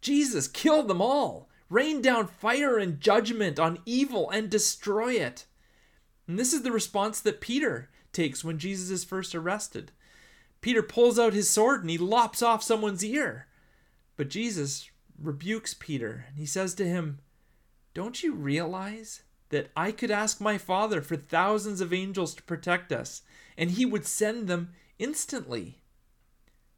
Jesus, 0.00 0.46
kill 0.46 0.84
them 0.84 1.02
all, 1.02 1.48
rain 1.68 2.00
down 2.00 2.28
fire 2.28 2.78
and 2.78 3.00
judgment 3.00 3.58
on 3.58 3.80
evil 3.84 4.30
and 4.30 4.48
destroy 4.48 5.14
it. 5.14 5.44
And 6.28 6.38
this 6.38 6.52
is 6.52 6.62
the 6.62 6.70
response 6.70 7.20
that 7.20 7.40
Peter 7.40 7.90
takes 8.12 8.44
when 8.44 8.58
Jesus 8.58 8.90
is 8.90 9.02
first 9.02 9.34
arrested. 9.34 9.90
Peter 10.60 10.84
pulls 10.84 11.18
out 11.18 11.32
his 11.32 11.50
sword 11.50 11.80
and 11.80 11.90
he 11.90 11.98
lops 11.98 12.42
off 12.42 12.62
someone's 12.62 13.04
ear. 13.04 13.48
But 14.16 14.30
Jesus 14.30 14.88
rebukes 15.20 15.74
Peter 15.74 16.24
and 16.28 16.38
he 16.38 16.46
says 16.46 16.74
to 16.74 16.86
him, 16.86 17.18
Don't 17.94 18.22
you 18.22 18.34
realize 18.34 19.22
that 19.50 19.70
I 19.76 19.92
could 19.92 20.10
ask 20.10 20.40
my 20.40 20.58
Father 20.58 21.00
for 21.00 21.16
thousands 21.16 21.80
of 21.80 21.92
angels 21.92 22.34
to 22.34 22.42
protect 22.42 22.92
us, 22.92 23.22
and 23.56 23.72
he 23.72 23.86
would 23.86 24.06
send 24.06 24.46
them 24.46 24.72
instantly. 24.98 25.78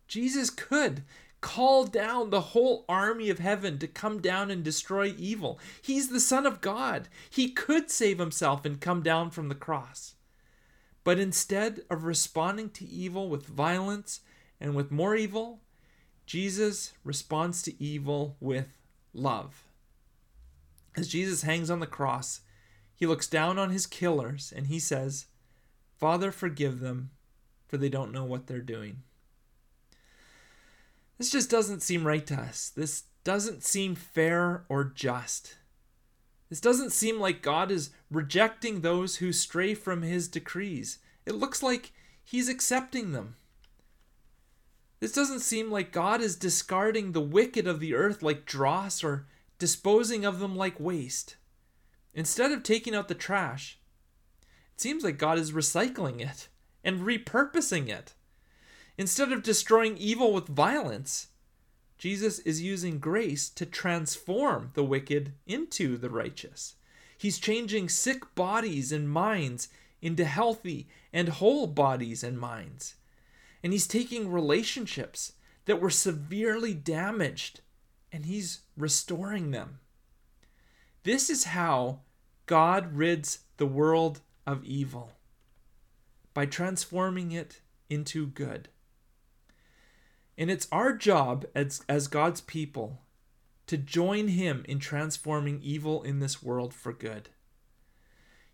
Jesus 0.06 0.50
could 0.50 1.02
call 1.40 1.84
down 1.84 2.30
the 2.30 2.40
whole 2.40 2.84
army 2.88 3.30
of 3.30 3.38
heaven 3.38 3.78
to 3.78 3.86
come 3.86 4.20
down 4.20 4.50
and 4.50 4.62
destroy 4.62 5.14
evil. 5.16 5.58
He's 5.80 6.10
the 6.10 6.20
Son 6.20 6.46
of 6.46 6.60
God. 6.60 7.08
He 7.30 7.50
could 7.50 7.90
save 7.90 8.18
himself 8.18 8.64
and 8.64 8.80
come 8.80 9.02
down 9.02 9.30
from 9.30 9.48
the 9.48 9.54
cross. 9.54 10.14
But 11.02 11.18
instead 11.18 11.80
of 11.88 12.04
responding 12.04 12.70
to 12.70 12.84
evil 12.84 13.30
with 13.30 13.46
violence 13.46 14.20
and 14.60 14.74
with 14.74 14.90
more 14.90 15.16
evil, 15.16 15.60
Jesus 16.30 16.92
responds 17.02 17.60
to 17.60 17.82
evil 17.82 18.36
with 18.38 18.78
love. 19.12 19.64
As 20.96 21.08
Jesus 21.08 21.42
hangs 21.42 21.70
on 21.70 21.80
the 21.80 21.88
cross, 21.88 22.42
he 22.94 23.04
looks 23.04 23.26
down 23.26 23.58
on 23.58 23.70
his 23.70 23.84
killers 23.84 24.52
and 24.54 24.68
he 24.68 24.78
says, 24.78 25.26
Father, 25.98 26.30
forgive 26.30 26.78
them, 26.78 27.10
for 27.66 27.78
they 27.78 27.88
don't 27.88 28.12
know 28.12 28.22
what 28.22 28.46
they're 28.46 28.60
doing. 28.60 29.02
This 31.18 31.32
just 31.32 31.50
doesn't 31.50 31.82
seem 31.82 32.06
right 32.06 32.24
to 32.28 32.36
us. 32.36 32.68
This 32.68 33.06
doesn't 33.24 33.64
seem 33.64 33.96
fair 33.96 34.62
or 34.68 34.84
just. 34.84 35.56
This 36.48 36.60
doesn't 36.60 36.92
seem 36.92 37.18
like 37.18 37.42
God 37.42 37.72
is 37.72 37.90
rejecting 38.08 38.82
those 38.82 39.16
who 39.16 39.32
stray 39.32 39.74
from 39.74 40.02
his 40.02 40.28
decrees. 40.28 41.00
It 41.26 41.34
looks 41.34 41.60
like 41.60 41.90
he's 42.22 42.48
accepting 42.48 43.10
them. 43.10 43.34
This 45.00 45.12
doesn't 45.12 45.40
seem 45.40 45.70
like 45.70 45.92
God 45.92 46.20
is 46.20 46.36
discarding 46.36 47.12
the 47.12 47.22
wicked 47.22 47.66
of 47.66 47.80
the 47.80 47.94
earth 47.94 48.22
like 48.22 48.44
dross 48.44 49.02
or 49.02 49.26
disposing 49.58 50.26
of 50.26 50.40
them 50.40 50.54
like 50.54 50.78
waste. 50.78 51.36
Instead 52.14 52.52
of 52.52 52.62
taking 52.62 52.94
out 52.94 53.08
the 53.08 53.14
trash, 53.14 53.78
it 54.74 54.80
seems 54.80 55.02
like 55.02 55.16
God 55.16 55.38
is 55.38 55.52
recycling 55.52 56.20
it 56.20 56.48
and 56.84 57.00
repurposing 57.00 57.88
it. 57.88 58.14
Instead 58.98 59.32
of 59.32 59.42
destroying 59.42 59.96
evil 59.96 60.34
with 60.34 60.46
violence, 60.46 61.28
Jesus 61.96 62.38
is 62.40 62.62
using 62.62 62.98
grace 62.98 63.48
to 63.50 63.64
transform 63.64 64.70
the 64.74 64.84
wicked 64.84 65.32
into 65.46 65.96
the 65.96 66.10
righteous. 66.10 66.74
He's 67.16 67.38
changing 67.38 67.88
sick 67.88 68.34
bodies 68.34 68.92
and 68.92 69.08
minds 69.08 69.68
into 70.02 70.24
healthy 70.24 70.88
and 71.12 71.28
whole 71.28 71.66
bodies 71.66 72.22
and 72.22 72.38
minds. 72.38 72.96
And 73.62 73.72
he's 73.72 73.86
taking 73.86 74.30
relationships 74.30 75.34
that 75.66 75.80
were 75.80 75.90
severely 75.90 76.74
damaged 76.74 77.60
and 78.12 78.26
he's 78.26 78.60
restoring 78.76 79.50
them. 79.50 79.80
This 81.02 81.30
is 81.30 81.44
how 81.44 82.00
God 82.46 82.96
rids 82.96 83.40
the 83.56 83.66
world 83.66 84.20
of 84.46 84.64
evil 84.64 85.12
by 86.34 86.46
transforming 86.46 87.32
it 87.32 87.60
into 87.88 88.26
good. 88.26 88.68
And 90.36 90.50
it's 90.50 90.68
our 90.72 90.94
job 90.94 91.44
as, 91.54 91.84
as 91.88 92.08
God's 92.08 92.40
people 92.40 93.02
to 93.66 93.76
join 93.76 94.28
Him 94.28 94.64
in 94.68 94.78
transforming 94.78 95.60
evil 95.62 96.02
in 96.02 96.18
this 96.18 96.42
world 96.42 96.74
for 96.74 96.92
good. 96.92 97.28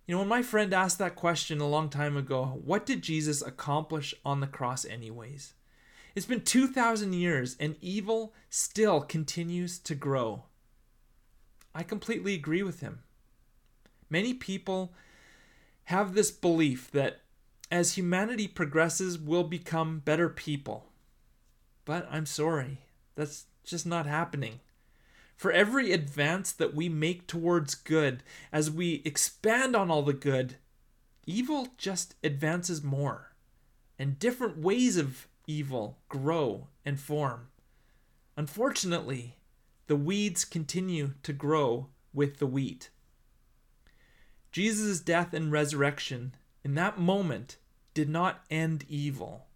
You 0.06 0.14
know, 0.14 0.20
when 0.20 0.28
my 0.28 0.42
friend 0.42 0.72
asked 0.72 0.98
that 0.98 1.16
question 1.16 1.60
a 1.60 1.68
long 1.68 1.88
time 1.88 2.16
ago, 2.16 2.60
what 2.64 2.86
did 2.86 3.02
Jesus 3.02 3.42
accomplish 3.42 4.14
on 4.24 4.40
the 4.40 4.46
cross, 4.46 4.84
anyways? 4.84 5.54
It's 6.14 6.26
been 6.26 6.42
2,000 6.42 7.12
years 7.12 7.56
and 7.58 7.76
evil 7.80 8.32
still 8.48 9.00
continues 9.00 9.78
to 9.80 9.94
grow. 9.94 10.44
I 11.74 11.82
completely 11.82 12.34
agree 12.34 12.62
with 12.62 12.80
him. 12.80 13.00
Many 14.08 14.32
people 14.32 14.94
have 15.84 16.14
this 16.14 16.30
belief 16.30 16.90
that 16.92 17.22
as 17.70 17.94
humanity 17.94 18.46
progresses, 18.46 19.18
we'll 19.18 19.44
become 19.44 19.98
better 19.98 20.28
people. 20.28 20.86
But 21.84 22.08
I'm 22.10 22.26
sorry, 22.26 22.78
that's 23.16 23.46
just 23.64 23.86
not 23.86 24.06
happening. 24.06 24.60
For 25.36 25.52
every 25.52 25.92
advance 25.92 26.50
that 26.52 26.74
we 26.74 26.88
make 26.88 27.26
towards 27.26 27.74
good, 27.74 28.22
as 28.50 28.70
we 28.70 29.02
expand 29.04 29.76
on 29.76 29.90
all 29.90 30.02
the 30.02 30.14
good, 30.14 30.56
evil 31.26 31.68
just 31.76 32.14
advances 32.24 32.82
more. 32.82 33.32
And 33.98 34.18
different 34.18 34.58
ways 34.58 34.96
of 34.96 35.28
evil 35.46 35.98
grow 36.08 36.68
and 36.84 36.98
form. 36.98 37.48
Unfortunately, 38.36 39.36
the 39.86 39.96
weeds 39.96 40.44
continue 40.44 41.12
to 41.22 41.32
grow 41.32 41.88
with 42.12 42.38
the 42.38 42.46
wheat. 42.46 42.90
Jesus' 44.50 45.00
death 45.00 45.34
and 45.34 45.52
resurrection 45.52 46.34
in 46.64 46.74
that 46.74 46.98
moment 46.98 47.58
did 47.92 48.08
not 48.08 48.44
end 48.50 48.84
evil. 48.88 49.46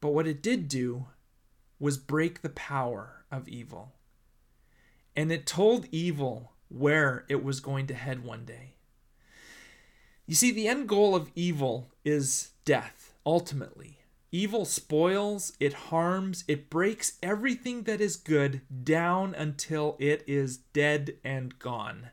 But 0.00 0.10
what 0.10 0.26
it 0.26 0.42
did 0.42 0.68
do 0.68 1.06
was 1.78 1.96
break 1.96 2.42
the 2.42 2.50
power 2.50 3.24
of 3.30 3.48
evil. 3.48 3.92
And 5.16 5.30
it 5.30 5.46
told 5.46 5.86
evil 5.92 6.52
where 6.68 7.24
it 7.28 7.44
was 7.44 7.60
going 7.60 7.86
to 7.86 7.94
head 7.94 8.24
one 8.24 8.44
day. 8.44 8.74
You 10.26 10.34
see, 10.34 10.50
the 10.50 10.68
end 10.68 10.88
goal 10.88 11.14
of 11.14 11.30
evil 11.34 11.88
is 12.04 12.50
death, 12.64 13.14
ultimately. 13.26 13.98
Evil 14.32 14.64
spoils, 14.64 15.52
it 15.60 15.74
harms, 15.74 16.42
it 16.48 16.68
breaks 16.68 17.18
everything 17.22 17.84
that 17.84 18.00
is 18.00 18.16
good 18.16 18.62
down 18.82 19.34
until 19.34 19.96
it 20.00 20.24
is 20.26 20.56
dead 20.56 21.14
and 21.22 21.56
gone. 21.58 22.08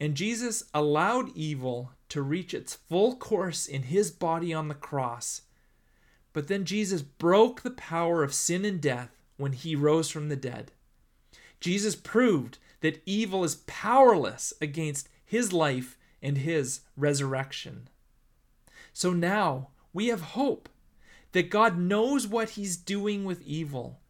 And 0.00 0.14
Jesus 0.14 0.64
allowed 0.72 1.36
evil 1.36 1.92
to 2.08 2.22
reach 2.22 2.54
its 2.54 2.74
full 2.74 3.16
course 3.16 3.66
in 3.66 3.84
his 3.84 4.10
body 4.10 4.54
on 4.54 4.68
the 4.68 4.74
cross. 4.74 5.42
But 6.32 6.48
then 6.48 6.64
Jesus 6.64 7.02
broke 7.02 7.62
the 7.62 7.70
power 7.70 8.22
of 8.22 8.32
sin 8.32 8.64
and 8.64 8.80
death 8.80 9.10
when 9.36 9.52
he 9.52 9.74
rose 9.74 10.08
from 10.08 10.28
the 10.28 10.36
dead. 10.36 10.72
Jesus 11.60 11.96
proved 11.96 12.58
that 12.80 13.02
evil 13.06 13.44
is 13.44 13.56
powerless 13.66 14.52
against 14.60 15.08
his 15.24 15.52
life 15.52 15.96
and 16.22 16.38
his 16.38 16.80
resurrection. 16.96 17.88
So 18.92 19.12
now 19.12 19.68
we 19.92 20.08
have 20.08 20.20
hope 20.20 20.68
that 21.32 21.50
God 21.50 21.78
knows 21.78 22.26
what 22.26 22.50
he's 22.50 22.76
doing 22.76 23.24
with 23.24 23.42
evil 23.42 24.00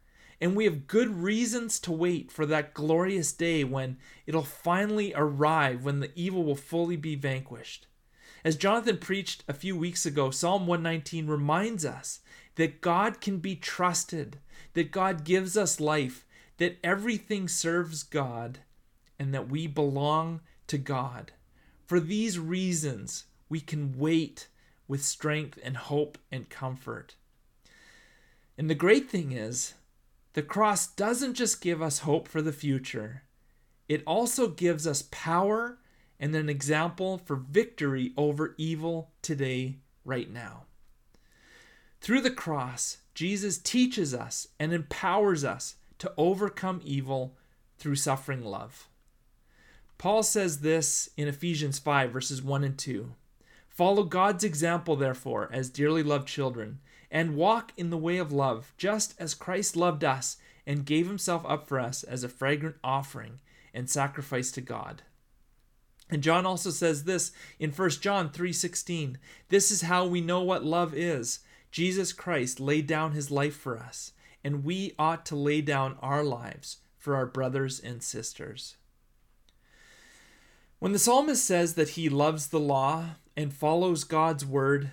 and 0.41 0.55
we 0.55 0.65
have 0.65 0.87
good 0.87 1.23
reasons 1.23 1.81
to 1.81 1.93
wait 1.93 2.31
for 2.31 2.45
that 2.47 2.75
glorious 2.75 3.33
day 3.33 3.65
when 3.65 3.97
it'll 4.27 4.43
finally 4.43 5.13
arrive, 5.17 5.85
when 5.85 6.01
the 6.01 6.11
evil 6.15 6.45
will 6.45 6.57
fully 6.57 6.97
be 6.97 7.15
vanquished. 7.15 7.87
As 8.45 8.57
Jonathan 8.57 8.99
preached 8.99 9.45
a 9.49 9.55
few 9.55 9.77
weeks 9.77 10.05
ago, 10.05 10.31
Psalm 10.31 10.67
119 10.67 11.27
reminds 11.27 11.85
us 11.85 12.21
that 12.57 12.81
God 12.81 13.21
can 13.21 13.39
be 13.39 13.57
trusted, 13.57 14.39
that 14.75 14.93
God 14.93 15.25
gives 15.25 15.57
us 15.57 15.81
life, 15.81 16.27
that 16.59 16.79
everything 16.83 17.49
serves 17.49 18.03
God, 18.03 18.61
and 19.19 19.33
that 19.35 19.49
we 19.49 19.67
belong 19.67 20.41
to 20.67 20.79
God. 20.79 21.33
For 21.85 22.01
these 22.01 22.39
reasons, 22.39 23.25
we 23.49 23.61
can 23.61 23.99
wait 23.99 24.49
with 24.89 25.05
strength 25.05 25.59
and 25.63 25.77
hope 25.77 26.19
and 26.31 26.49
comfort. 26.49 27.15
And 28.59 28.71
the 28.71 28.75
great 28.75 29.11
thing 29.11 29.33
is, 29.33 29.75
the 30.33 30.43
cross 30.43 30.87
doesn't 30.87 31.35
just 31.35 31.61
give 31.61 31.81
us 31.81 32.01
hope 32.01 32.29
for 32.29 32.43
the 32.43 32.53
future, 32.53 33.23
it 33.89 34.03
also 34.07 34.49
gives 34.49 34.87
us 34.87 35.05
power 35.11 35.79
and 36.19 36.35
an 36.35 36.49
example 36.49 37.19
for 37.19 37.37
victory 37.37 38.13
over 38.17 38.55
evil 38.59 39.13
today, 39.23 39.77
right 40.05 40.31
now. 40.31 40.65
Through 42.01 42.23
the 42.23 42.31
cross, 42.31 42.99
Jesus 43.15 43.59
teaches 43.59 44.15
us 44.15 44.49
and 44.59 44.73
empowers 44.73 45.45
us 45.45 45.77
to 45.99 46.13
overcome 46.17 46.81
evil 46.85 47.37
through 47.79 47.97
suffering 47.97 48.45
love. 48.45 48.89
Paul 49.99 50.23
says 50.23 50.61
this 50.61 51.09
in 51.17 51.29
Ephesians 51.29 51.79
5, 51.79 52.11
verses 52.11 52.43
1 52.43 52.65
and 52.65 52.79
2. 52.79 53.13
Follow 53.69 54.05
God's 54.05 54.45
example, 54.45 54.97
therefore, 54.97 55.49
as 55.53 55.71
dearly 55.71 56.03
loved 56.03 56.29
children 56.29 56.81
and 57.11 57.37
walk 57.37 57.73
in 57.77 57.91
the 57.91 57.97
way 57.97 58.19
of 58.19 58.33
love, 58.33 58.73
just 58.77 59.15
as 59.19 59.35
Christ 59.35 59.77
loved 59.77 60.05
us 60.05 60.37
and 60.67 60.85
gave 60.85 61.07
himself 61.07 61.45
up 61.47 61.69
for 61.69 61.79
us 61.79 62.03
as 62.03 62.25
a 62.25 62.29
fragrant 62.29 62.77
offering 62.83 63.41
and 63.73 63.89
sacrifice 63.89 64.51
to 64.53 64.61
God. 64.61 65.03
And 66.11 66.23
John 66.23 66.47
also 66.47 66.71
says 66.71 67.05
this 67.05 67.33
in 67.59 67.71
1 67.71 68.01
John 68.01 68.31
3:16, 68.31 69.19
this 69.49 69.71
is 69.71 69.83
how 69.83 70.07
we 70.07 70.21
know 70.21 70.41
what 70.41 70.65
love 70.65 70.95
is. 70.95 71.41
Jesus 71.71 72.13
Christ 72.13 72.61
laid 72.61 72.87
down 72.87 73.13
his 73.13 73.31
life 73.31 73.57
for 73.57 73.79
us, 73.79 74.13
and 74.47 74.63
we 74.63 74.93
ought 74.97 75.27
to 75.27 75.35
lay 75.35 75.61
down 75.61 75.97
our 76.01 76.23
lives 76.23 76.77
for 76.97 77.17
our 77.17 77.27
brothers 77.27 77.81
and 77.81 78.01
sisters. 78.01 78.77
When 80.79 80.93
the 80.93 81.01
psalmist 81.01 81.45
says 81.45 81.75
that 81.75 81.91
he 81.91 82.09
loves 82.09 82.47
the 82.47 82.61
law 82.61 83.17
and 83.37 83.53
follows 83.53 84.05
God's 84.05 84.47
word, 84.47 84.93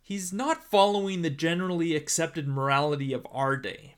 he's 0.00 0.32
not 0.32 0.62
following 0.62 1.22
the 1.22 1.30
generally 1.30 1.96
accepted 1.96 2.46
morality 2.46 3.12
of 3.12 3.26
our 3.32 3.56
day. 3.56 3.96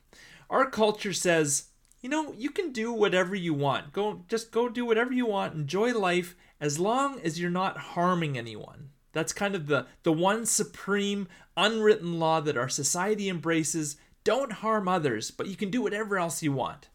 Our 0.49 0.71
culture 0.71 1.13
says, 1.13 1.65
you 2.01 2.09
know, 2.09 2.33
you 2.33 2.49
can 2.49 2.73
do 2.73 2.95
whatever 2.95 3.35
you 3.35 3.53
want. 3.53 3.93
Go 3.93 4.25
just 4.27 4.53
go 4.53 4.71
do 4.71 4.87
whatever 4.87 5.13
you 5.13 5.27
want, 5.27 5.53
enjoy 5.53 5.93
life 5.93 6.35
as 6.63 6.79
long 6.79 7.21
as 7.21 7.39
you're 7.39 7.51
not 7.51 7.77
harming 7.77 8.39
anyone. 8.39 8.89
That's 9.13 9.35
kind 9.35 9.55
of 9.55 9.67
the 9.67 9.85
the 10.03 10.15
one 10.15 10.47
supreme 10.47 11.29
unwritten 11.59 12.19
law 12.19 12.41
that 12.41 12.57
our 12.57 12.71
society 12.71 13.29
embraces. 13.29 13.97
Don't 14.25 14.53
harm 14.53 14.89
others, 14.89 15.31
but 15.31 15.47
you 15.47 15.57
can 15.57 15.71
do 15.71 15.83
whatever 15.83 16.19
else 16.19 16.43
you 16.43 16.53
want. 16.53 16.89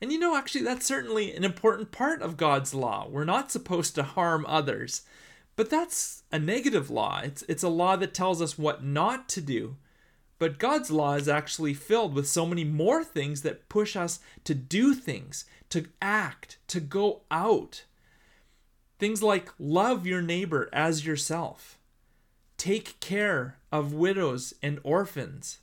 And 0.00 0.12
you 0.12 0.18
know, 0.18 0.36
actually, 0.36 0.62
that's 0.62 0.86
certainly 0.86 1.34
an 1.34 1.44
important 1.44 1.90
part 1.90 2.20
of 2.20 2.36
God's 2.36 2.74
law. 2.74 3.08
We're 3.08 3.24
not 3.24 3.50
supposed 3.50 3.94
to 3.94 4.02
harm 4.02 4.44
others. 4.46 5.02
But 5.56 5.70
that's 5.70 6.22
a 6.30 6.38
negative 6.38 6.90
law. 6.90 7.20
It's, 7.24 7.42
it's 7.48 7.62
a 7.62 7.70
law 7.70 7.96
that 7.96 8.12
tells 8.12 8.42
us 8.42 8.58
what 8.58 8.84
not 8.84 9.28
to 9.30 9.40
do. 9.40 9.76
But 10.38 10.58
God's 10.58 10.90
law 10.90 11.14
is 11.14 11.28
actually 11.28 11.72
filled 11.72 12.14
with 12.14 12.28
so 12.28 12.44
many 12.44 12.62
more 12.62 13.02
things 13.02 13.40
that 13.40 13.70
push 13.70 13.96
us 13.96 14.20
to 14.44 14.54
do 14.54 14.94
things, 14.94 15.46
to 15.70 15.86
act, 16.02 16.58
to 16.68 16.80
go 16.80 17.22
out. 17.30 17.84
Things 18.98 19.22
like 19.22 19.50
love 19.58 20.06
your 20.06 20.20
neighbor 20.20 20.68
as 20.72 21.06
yourself, 21.06 21.78
take 22.56 22.98
care 23.00 23.56
of 23.72 23.92
widows 23.92 24.54
and 24.62 24.78
orphans, 24.82 25.58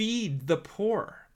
feed 0.00 0.46
the 0.46 0.56
poor, 0.56 1.26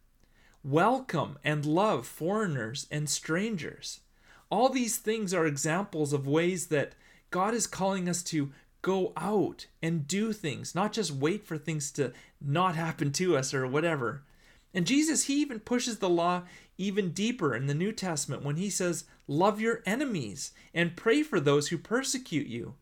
welcome 0.62 1.36
and 1.44 1.66
love 1.66 2.06
foreigners 2.06 2.86
and 2.90 3.10
strangers. 3.10 4.00
All 4.48 4.70
these 4.70 4.96
things 4.96 5.34
are 5.34 5.44
examples 5.44 6.14
of 6.14 6.26
ways 6.26 6.68
that 6.68 6.94
God 7.30 7.52
is 7.52 7.66
calling 7.66 8.08
us 8.08 8.22
to 8.22 8.52
go 8.80 9.12
out 9.18 9.66
and 9.82 10.08
do 10.08 10.32
things, 10.32 10.74
not 10.74 10.94
just 10.94 11.10
wait 11.10 11.46
for 11.46 11.58
things 11.58 11.90
to 11.92 12.14
not 12.40 12.74
happen 12.74 13.12
to 13.12 13.36
us 13.36 13.52
or 13.52 13.66
whatever. 13.66 14.22
And 14.72 14.86
Jesus, 14.86 15.24
he 15.24 15.42
even 15.42 15.60
pushes 15.60 15.98
the 15.98 16.08
law 16.08 16.44
even 16.78 17.10
deeper 17.10 17.54
in 17.54 17.66
the 17.66 17.74
New 17.74 17.92
Testament 17.92 18.42
when 18.42 18.56
he 18.56 18.70
says, 18.70 19.04
Love 19.28 19.60
your 19.60 19.82
enemies 19.84 20.52
and 20.72 20.96
pray 20.96 21.22
for 21.22 21.38
those 21.38 21.68
who 21.68 21.76
persecute 21.76 22.46
you. 22.46 22.76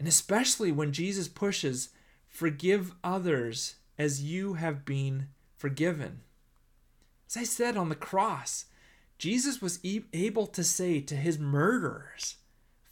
And 0.00 0.08
especially 0.08 0.72
when 0.72 0.92
Jesus 0.92 1.28
pushes, 1.28 1.90
Forgive 2.26 2.96
others 3.04 3.76
as 3.98 4.22
you 4.22 4.54
have 4.54 4.84
been 4.84 5.28
forgiven. 5.56 6.20
As 7.28 7.36
I 7.36 7.44
said 7.44 7.76
on 7.76 7.88
the 7.88 7.94
cross, 7.94 8.66
Jesus 9.18 9.62
was 9.62 9.78
able 9.84 10.46
to 10.48 10.64
say 10.64 11.00
to 11.00 11.16
his 11.16 11.38
murderers, 11.38 12.36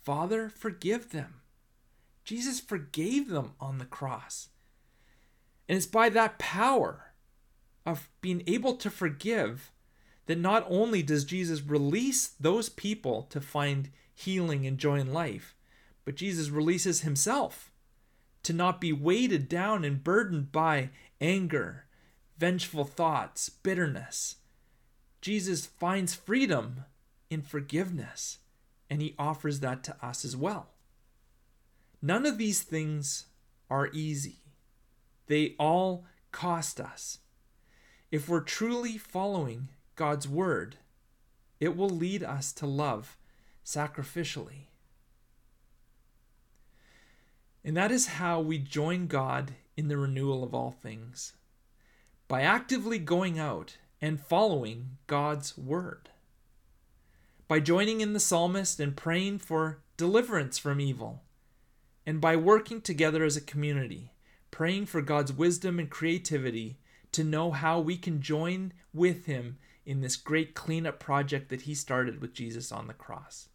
Father, 0.02 0.48
forgive 0.48 1.10
them. 1.10 1.40
Jesus 2.24 2.60
forgave 2.60 3.28
them 3.28 3.52
on 3.60 3.78
the 3.78 3.84
cross. 3.84 4.48
And 5.68 5.76
it's 5.76 5.86
by 5.86 6.08
that 6.10 6.38
power 6.38 7.12
of 7.84 8.08
being 8.20 8.42
able 8.46 8.76
to 8.76 8.90
forgive 8.90 9.70
that 10.26 10.38
not 10.38 10.64
only 10.68 11.02
does 11.02 11.24
Jesus 11.24 11.62
release 11.62 12.28
those 12.38 12.68
people 12.68 13.22
to 13.30 13.40
find 13.40 13.90
healing 14.14 14.66
and 14.66 14.78
joy 14.78 15.00
in 15.00 15.12
life, 15.12 15.56
but 16.04 16.14
Jesus 16.14 16.48
releases 16.48 17.00
himself 17.00 17.71
to 18.42 18.52
not 18.52 18.80
be 18.80 18.92
weighted 18.92 19.48
down 19.48 19.84
and 19.84 20.02
burdened 20.02 20.52
by 20.52 20.90
anger, 21.20 21.84
vengeful 22.38 22.84
thoughts, 22.84 23.48
bitterness. 23.48 24.36
Jesus 25.20 25.66
finds 25.66 26.14
freedom 26.14 26.84
in 27.30 27.42
forgiveness 27.42 28.38
and 28.90 29.00
he 29.00 29.14
offers 29.18 29.60
that 29.60 29.82
to 29.84 29.96
us 30.04 30.24
as 30.24 30.36
well. 30.36 30.70
None 32.02 32.26
of 32.26 32.36
these 32.36 32.62
things 32.62 33.26
are 33.70 33.88
easy. 33.92 34.40
They 35.28 35.54
all 35.58 36.04
cost 36.32 36.80
us. 36.80 37.18
If 38.10 38.28
we're 38.28 38.40
truly 38.40 38.98
following 38.98 39.68
God's 39.94 40.28
word, 40.28 40.76
it 41.60 41.76
will 41.76 41.88
lead 41.88 42.22
us 42.22 42.52
to 42.54 42.66
love 42.66 43.16
sacrificially. 43.64 44.66
And 47.64 47.76
that 47.76 47.92
is 47.92 48.06
how 48.06 48.40
we 48.40 48.58
join 48.58 49.06
God 49.06 49.54
in 49.76 49.88
the 49.88 49.96
renewal 49.96 50.42
of 50.42 50.54
all 50.54 50.70
things 50.70 51.34
by 52.28 52.42
actively 52.42 52.98
going 52.98 53.38
out 53.38 53.76
and 54.00 54.20
following 54.20 54.96
God's 55.06 55.56
word. 55.56 56.08
By 57.46 57.60
joining 57.60 58.00
in 58.00 58.14
the 58.14 58.20
psalmist 58.20 58.80
and 58.80 58.96
praying 58.96 59.38
for 59.38 59.82
deliverance 59.96 60.58
from 60.58 60.80
evil. 60.80 61.22
And 62.06 62.20
by 62.20 62.36
working 62.36 62.80
together 62.80 63.22
as 63.22 63.36
a 63.36 63.42
community, 63.42 64.12
praying 64.50 64.86
for 64.86 65.02
God's 65.02 65.32
wisdom 65.32 65.78
and 65.78 65.90
creativity 65.90 66.78
to 67.12 67.22
know 67.22 67.50
how 67.50 67.78
we 67.78 67.96
can 67.96 68.22
join 68.22 68.72
with 68.92 69.26
Him 69.26 69.58
in 69.84 70.00
this 70.00 70.16
great 70.16 70.54
cleanup 70.54 70.98
project 70.98 71.50
that 71.50 71.62
He 71.62 71.74
started 71.74 72.20
with 72.20 72.32
Jesus 72.32 72.72
on 72.72 72.86
the 72.86 72.94
cross. 72.94 73.48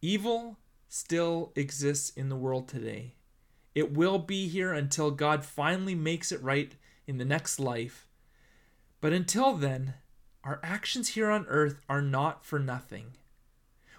Evil 0.00 0.56
still 0.88 1.52
exists 1.54 2.10
in 2.10 2.28
the 2.28 2.36
world 2.36 2.68
today. 2.68 3.14
It 3.74 3.92
will 3.92 4.18
be 4.18 4.48
here 4.48 4.72
until 4.72 5.10
God 5.10 5.44
finally 5.44 5.94
makes 5.94 6.32
it 6.32 6.42
right 6.42 6.74
in 7.06 7.18
the 7.18 7.24
next 7.24 7.60
life. 7.60 8.08
But 9.00 9.12
until 9.12 9.54
then, 9.54 9.94
our 10.42 10.60
actions 10.62 11.10
here 11.10 11.30
on 11.30 11.46
earth 11.48 11.80
are 11.88 12.00
not 12.00 12.44
for 12.44 12.58
nothing. 12.58 13.12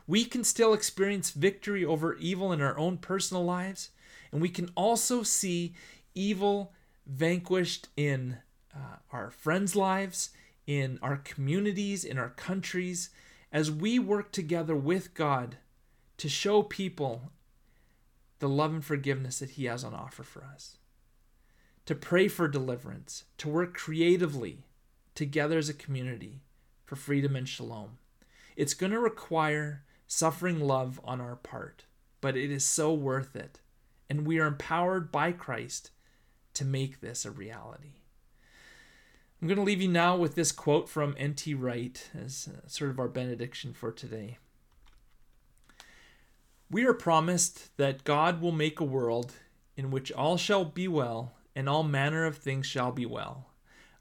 We 0.08 0.26
can 0.26 0.44
still 0.44 0.74
experience 0.74 1.32
victory 1.32 1.84
over 1.84 2.16
evil 2.16 2.52
in 2.52 2.62
our 2.62 2.78
own 2.78 2.98
personal 2.98 3.44
lives, 3.44 3.90
and 4.32 4.42
we 4.42 4.50
can 4.50 4.70
also 4.76 5.22
see 5.22 5.76
evil 6.16 6.74
vanquished 7.06 7.90
in 7.96 8.38
uh, 8.74 8.98
our 9.12 9.30
friends' 9.30 9.76
lives, 9.76 10.32
in 10.66 10.98
our 11.02 11.18
communities, 11.18 12.04
in 12.04 12.18
our 12.18 12.30
countries, 12.30 13.10
as 13.52 13.70
we 13.70 14.00
work 14.00 14.32
together 14.32 14.76
with 14.76 15.14
God 15.14 15.58
to 16.18 16.30
show 16.30 16.64
people 16.64 17.32
the 18.40 18.50
love 18.50 18.74
and 18.74 18.86
forgiveness 18.86 19.40
that 19.40 19.52
He 19.52 19.66
has 19.66 19.84
on 19.84 19.94
offer 19.94 20.24
for 20.24 20.44
us. 20.44 20.78
To 21.86 21.96
pray 21.96 22.28
for 22.28 22.48
deliverance, 22.48 23.24
to 23.38 23.50
work 23.50 23.74
creatively 23.74 24.66
together 25.16 25.58
as 25.58 25.70
a 25.70 25.74
community 25.74 26.42
for 26.86 26.96
freedom 26.96 27.36
and 27.36 27.48
shalom. 27.48 27.98
It's 28.56 28.74
going 28.74 28.92
to 28.92 29.00
require 29.00 29.84
suffering 30.08 30.60
love 30.60 31.00
on 31.04 31.22
our 31.22 31.36
part, 31.36 31.86
but 32.22 32.36
it 32.36 32.52
is 32.52 32.66
so 32.66 32.94
worth 32.94 33.36
it. 33.36 33.60
And 34.10 34.26
we 34.26 34.40
are 34.40 34.48
empowered 34.48 35.12
by 35.12 35.32
Christ 35.32 35.92
to 36.54 36.66
make 36.66 37.02
this 37.02 37.26
a 37.26 37.32
reality. 37.32 37.96
I'm 39.42 39.48
going 39.48 39.58
to 39.58 39.64
leave 39.64 39.82
you 39.82 39.90
now 39.90 40.18
with 40.18 40.34
this 40.34 40.52
quote 40.52 40.90
from 40.90 41.16
N.T. 41.18 41.54
Wright 41.54 42.10
as 42.20 42.50
uh, 42.52 42.68
sort 42.68 42.90
of 42.90 43.00
our 43.00 43.08
benediction 43.08 43.74
for 43.74 43.92
today. 43.92 44.40
We 46.70 46.86
are 46.86 46.94
promised 46.94 47.76
that 47.78 48.04
God 48.04 48.42
will 48.42 48.52
make 48.52 48.80
a 48.80 48.86
world 48.86 49.34
in 49.78 49.90
which 49.90 50.12
all 50.12 50.36
shall 50.36 50.66
be 50.66 50.88
well 50.88 51.38
and 51.56 51.70
all 51.70 51.84
manner 51.84 52.26
of 52.26 52.38
things 52.38 52.66
shall 52.66 52.92
be 52.92 53.06
well. 53.06 53.52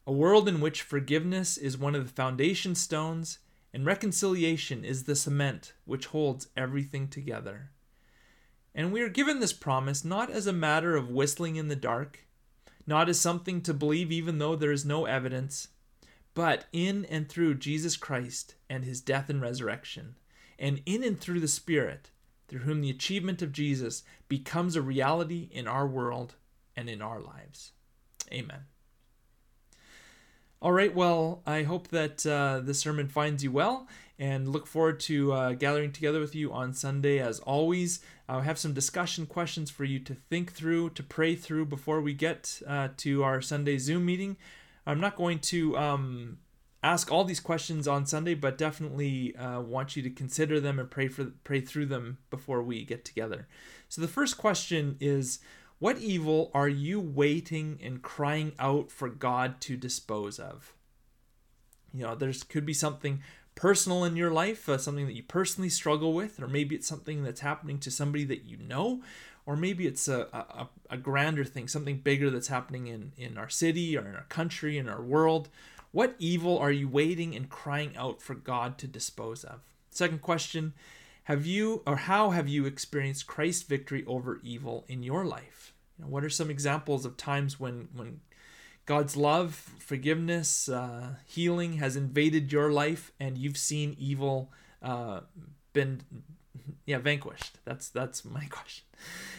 A 0.05 0.13
world 0.13 0.49
in 0.49 0.61
which 0.61 0.83
forgiveness 0.83 1.57
is 1.57 1.79
one 1.79 1.95
of 1.95 2.05
the 2.07 2.13
foundation 2.13 2.75
stones 2.75 3.39
and 3.73 3.87
reconciliation 3.87 4.85
is 4.85 5.05
the 5.05 5.15
cement 5.15 5.75
which 5.85 6.07
holds 6.07 6.49
everything 6.57 7.07
together. 7.07 7.71
And 8.75 8.93
we 8.93 9.01
are 9.01 9.09
given 9.09 9.39
this 9.39 9.53
promise 9.53 10.05
not 10.05 10.31
as 10.31 10.47
a 10.47 10.53
matter 10.53 10.97
of 10.97 11.09
whistling 11.09 11.57
in 11.57 11.69
the 11.69 11.77
dark, 11.77 12.27
not 12.87 13.09
as 13.09 13.21
something 13.21 13.61
to 13.63 13.75
believe 13.75 14.11
even 14.11 14.39
though 14.39 14.57
there 14.57 14.73
is 14.73 14.85
no 14.85 15.05
evidence, 15.05 15.69
but 16.35 16.67
in 16.73 17.05
and 17.07 17.29
through 17.29 17.55
Jesus 17.55 17.97
Christ 17.97 18.55
and 18.69 18.85
his 18.85 19.01
death 19.01 19.31
and 19.31 19.41
resurrection, 19.41 20.17
and 20.59 20.83
in 20.85 21.05
and 21.05 21.19
through 21.19 21.41
the 21.41 21.49
Spirit 21.49 22.11
through 22.49 22.61
whom 22.61 22.81
the 22.81 22.91
achievement 22.91 23.43
of 23.43 23.53
Jesus 23.53 24.03
becomes 24.29 24.77
a 24.77 24.83
reality 24.83 25.49
in 25.51 25.67
our 25.67 25.87
world 25.87 26.35
and 26.77 26.89
in 26.89 27.03
our 27.03 27.21
lives. 27.21 27.73
Amen. 28.33 28.65
All 30.63 30.73
right, 30.73 30.95
well, 30.95 31.43
I 31.47 31.65
hope 31.65 31.89
that 31.89 32.25
uh, 32.27 32.61
this 32.61 32.81
sermon 32.81 33.09
finds 33.09 33.45
you 33.45 33.53
well 33.53 33.87
and 34.19 34.49
look 34.49 34.67
forward 34.67 34.99
to 35.01 35.33
uh, 35.33 35.53
gathering 35.53 35.93
together 35.93 36.19
with 36.19 36.35
you 36.35 36.53
on 36.53 36.73
Sunday 36.73 37.19
as 37.19 37.41
always. 37.41 38.01
I 38.29 38.41
have 38.43 38.59
some 38.59 38.73
discussion 38.73 39.27
questions 39.27 39.71
for 39.71 39.85
you 39.85 39.99
to 40.01 40.15
think 40.15 40.53
through, 40.53 40.91
to 40.91 41.03
pray 41.03 41.35
through 41.37 41.67
before 41.67 42.01
we 42.01 42.15
get 42.15 42.63
uh, 42.67 42.89
to 42.99 43.23
our 43.23 43.43
Sunday 43.43 43.77
Zoom 43.77 44.07
meeting. 44.07 44.39
I'm 44.87 45.01
not 45.01 45.17
going 45.17 45.41
to 45.41 45.77
um, 45.77 46.39
ask 46.87 47.11
all 47.11 47.25
these 47.25 47.41
questions 47.41 47.89
on 47.89 48.07
Sunday, 48.07 48.35
but 48.35 48.57
definitely 48.57 49.35
uh, 49.37 49.61
want 49.61 49.97
you 49.97 50.03
to 50.03 50.11
consider 50.11 50.61
them 50.61 50.79
and 50.79 50.91
pray 50.91 51.09
for 51.09 51.25
pray 51.43 51.61
through 51.61 51.87
them 51.87 52.19
before 52.31 52.63
we 52.63 52.85
get 52.85 53.05
together. 53.05 53.49
So 53.89 54.01
the 54.01 54.09
first 54.09 54.39
question 54.39 54.97
is, 55.01 55.41
what 55.79 55.99
evil 55.99 56.51
are 56.55 56.69
you 56.69 57.01
waiting 57.01 57.81
and 57.83 58.03
crying 58.03 58.53
out 58.59 58.91
for 58.93 59.09
God 59.09 59.61
to 59.63 59.77
dispose 59.77 60.39
of? 60.39 60.75
You 61.93 62.05
know, 62.05 62.15
there's 62.15 62.45
could 62.45 62.65
be 62.65 62.75
something 62.75 63.21
personal 63.57 64.05
in 64.05 64.17
your 64.17 64.31
life, 64.31 64.69
uh, 64.69 64.79
something 64.79 65.07
that 65.07 65.17
you 65.17 65.25
personally 65.25 65.71
struggle 65.71 66.13
with, 66.13 66.41
or 66.41 66.47
maybe 66.47 66.77
it's 66.77 66.87
something 66.87 67.25
that's 67.25 67.41
happening 67.41 67.79
to 67.81 67.91
somebody 67.91 68.25
that 68.25 68.45
you 68.45 68.59
know, 68.59 69.03
or 69.45 69.57
maybe 69.57 69.87
it's 69.87 70.07
a, 70.07 70.29
a, 70.33 70.69
a 70.91 70.97
grander 70.97 71.45
thing, 71.45 71.67
something 71.67 71.99
bigger 71.99 72.31
that's 72.31 72.49
happening 72.49 72.87
in, 72.87 73.13
in 73.17 73.39
our 73.39 73.49
city 73.49 73.97
or 73.97 74.07
in 74.07 74.15
our 74.15 74.27
country, 74.29 74.79
in 74.79 74.89
our 74.89 75.03
world. 75.03 75.49
What 75.97 76.15
evil 76.19 76.59
are 76.59 76.71
you 76.71 76.91
waiting 76.91 77.35
and 77.35 77.49
crying 77.49 77.97
out 77.97 78.21
for 78.21 78.35
God 78.35 78.77
to 78.81 78.87
dispose 78.87 79.45
of? 79.45 79.61
Second 79.89 80.21
question 80.21 80.75
Have 81.25 81.47
you 81.47 81.83
or 81.87 81.97
how 81.97 82.33
have 82.33 82.47
you 82.47 82.67
experienced 82.67 83.27
Christ's 83.27 83.63
victory 83.63 84.05
over 84.07 84.39
evil 84.43 84.85
in 84.89 85.03
your 85.03 85.25
life? 85.25 85.73
You 85.97 86.05
know, 86.05 86.11
what 86.11 86.23
are 86.23 86.29
some 86.29 86.51
examples 86.51 87.07
of 87.07 87.17
times 87.17 87.59
when, 87.59 87.89
when 87.95 88.21
God's 88.85 89.17
love, 89.17 89.55
forgiveness, 89.55 90.69
uh, 90.69 91.15
healing 91.25 91.79
has 91.79 91.97
invaded 91.97 92.53
your 92.53 92.71
life 92.71 93.11
and 93.19 93.39
you've 93.39 93.57
seen 93.57 93.97
evil 93.99 94.53
uh, 94.83 95.21
been 95.73 96.03
yeah 96.85 96.99
vanquished 96.99 97.59
that's 97.65 97.89
that's 97.89 98.23
my 98.23 98.45
question 98.51 98.85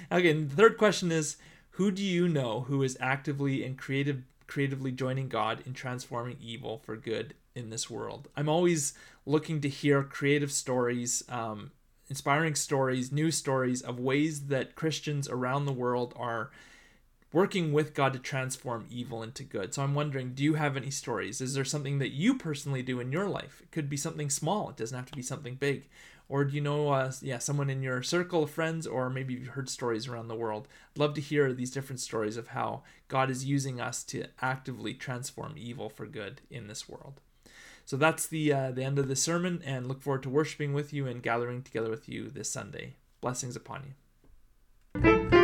again 0.10 0.48
the 0.48 0.56
third 0.56 0.78
question 0.80 1.12
is 1.12 1.38
who 1.72 1.91
do 1.91 2.04
you 2.04 2.28
know 2.28 2.62
who 2.62 2.82
is 2.82 2.98
actively 3.00 3.63
and 3.63 3.78
creative 3.78 4.24
creatively 4.58 4.91
joining 4.91 5.30
God 5.30 5.62
in 5.67 5.74
transforming 5.76 6.36
evil 6.41 6.82
for 6.84 6.96
good 6.96 7.36
in 7.54 7.70
this 7.70 7.91
world. 7.91 8.28
I'm 8.36 8.50
always 8.50 8.96
looking 9.24 9.62
to 9.62 9.70
hear 9.70 10.02
creative 10.02 10.52
stories, 10.52 11.24
um, 11.30 11.70
inspiring 12.10 12.56
stories, 12.56 13.12
new 13.12 13.30
stories 13.30 13.84
of 13.84 14.00
ways 14.00 14.48
that 14.48 14.74
Christians 14.74 15.30
around 15.30 15.67
the 15.67 15.72
world 15.72 16.12
are 16.17 16.50
working 17.32 17.72
with 17.72 17.93
God 17.93 18.13
to 18.13 18.20
transform 18.20 18.88
evil 18.89 19.22
into 19.22 19.43
good. 19.43 19.76
So 19.76 19.84
I'm 19.84 19.93
wondering, 19.93 20.34
do 20.34 20.43
you 20.43 20.56
have 20.56 20.76
any 20.76 20.89
stories? 20.89 21.39
Is 21.39 21.54
there 21.54 21.63
something 21.63 22.00
that 22.00 22.13
you 22.13 22.34
personally 22.34 22.82
do 22.82 23.00
in 23.00 23.12
your 23.12 23.30
life? 23.30 23.62
It 23.62 23.70
could 23.70 23.91
be 23.91 23.98
something 23.98 24.32
small, 24.32 24.72
it 24.72 24.78
doesn't 24.78 24.98
have 24.98 25.12
to 25.12 25.15
be 25.15 25.22
something 25.22 25.54
big 25.54 25.88
or 26.29 26.43
do 26.43 26.55
you 26.55 26.61
know 26.61 26.89
uh, 26.89 27.11
yeah 27.21 27.37
someone 27.37 27.69
in 27.69 27.81
your 27.81 28.03
circle 28.03 28.43
of 28.43 28.51
friends 28.51 28.85
or 28.85 29.09
maybe 29.09 29.33
you've 29.33 29.47
heard 29.49 29.69
stories 29.69 30.07
around 30.07 30.27
the 30.27 30.35
world? 30.35 30.67
I'd 30.95 30.99
love 30.99 31.13
to 31.15 31.21
hear 31.21 31.53
these 31.53 31.71
different 31.71 31.99
stories 31.99 32.37
of 32.37 32.49
how 32.49 32.83
god 33.07 33.29
is 33.29 33.45
using 33.45 33.79
us 33.79 34.03
to 34.05 34.25
actively 34.41 34.93
transform 34.93 35.55
evil 35.57 35.89
for 35.89 36.05
good 36.05 36.41
in 36.49 36.67
this 36.67 36.89
world. 36.89 37.21
So 37.85 37.95
that's 37.95 38.27
the 38.27 38.51
uh, 38.51 38.71
the 38.71 38.83
end 38.83 38.99
of 38.99 39.07
the 39.07 39.15
sermon 39.15 39.61
and 39.65 39.87
look 39.87 40.01
forward 40.01 40.23
to 40.23 40.29
worshiping 40.29 40.73
with 40.73 40.91
you 40.93 41.07
and 41.07 41.23
gathering 41.23 41.61
together 41.61 41.89
with 41.89 42.09
you 42.09 42.29
this 42.29 42.49
sunday. 42.49 42.95
Blessings 43.21 43.55
upon 43.55 43.83
you 43.83 45.37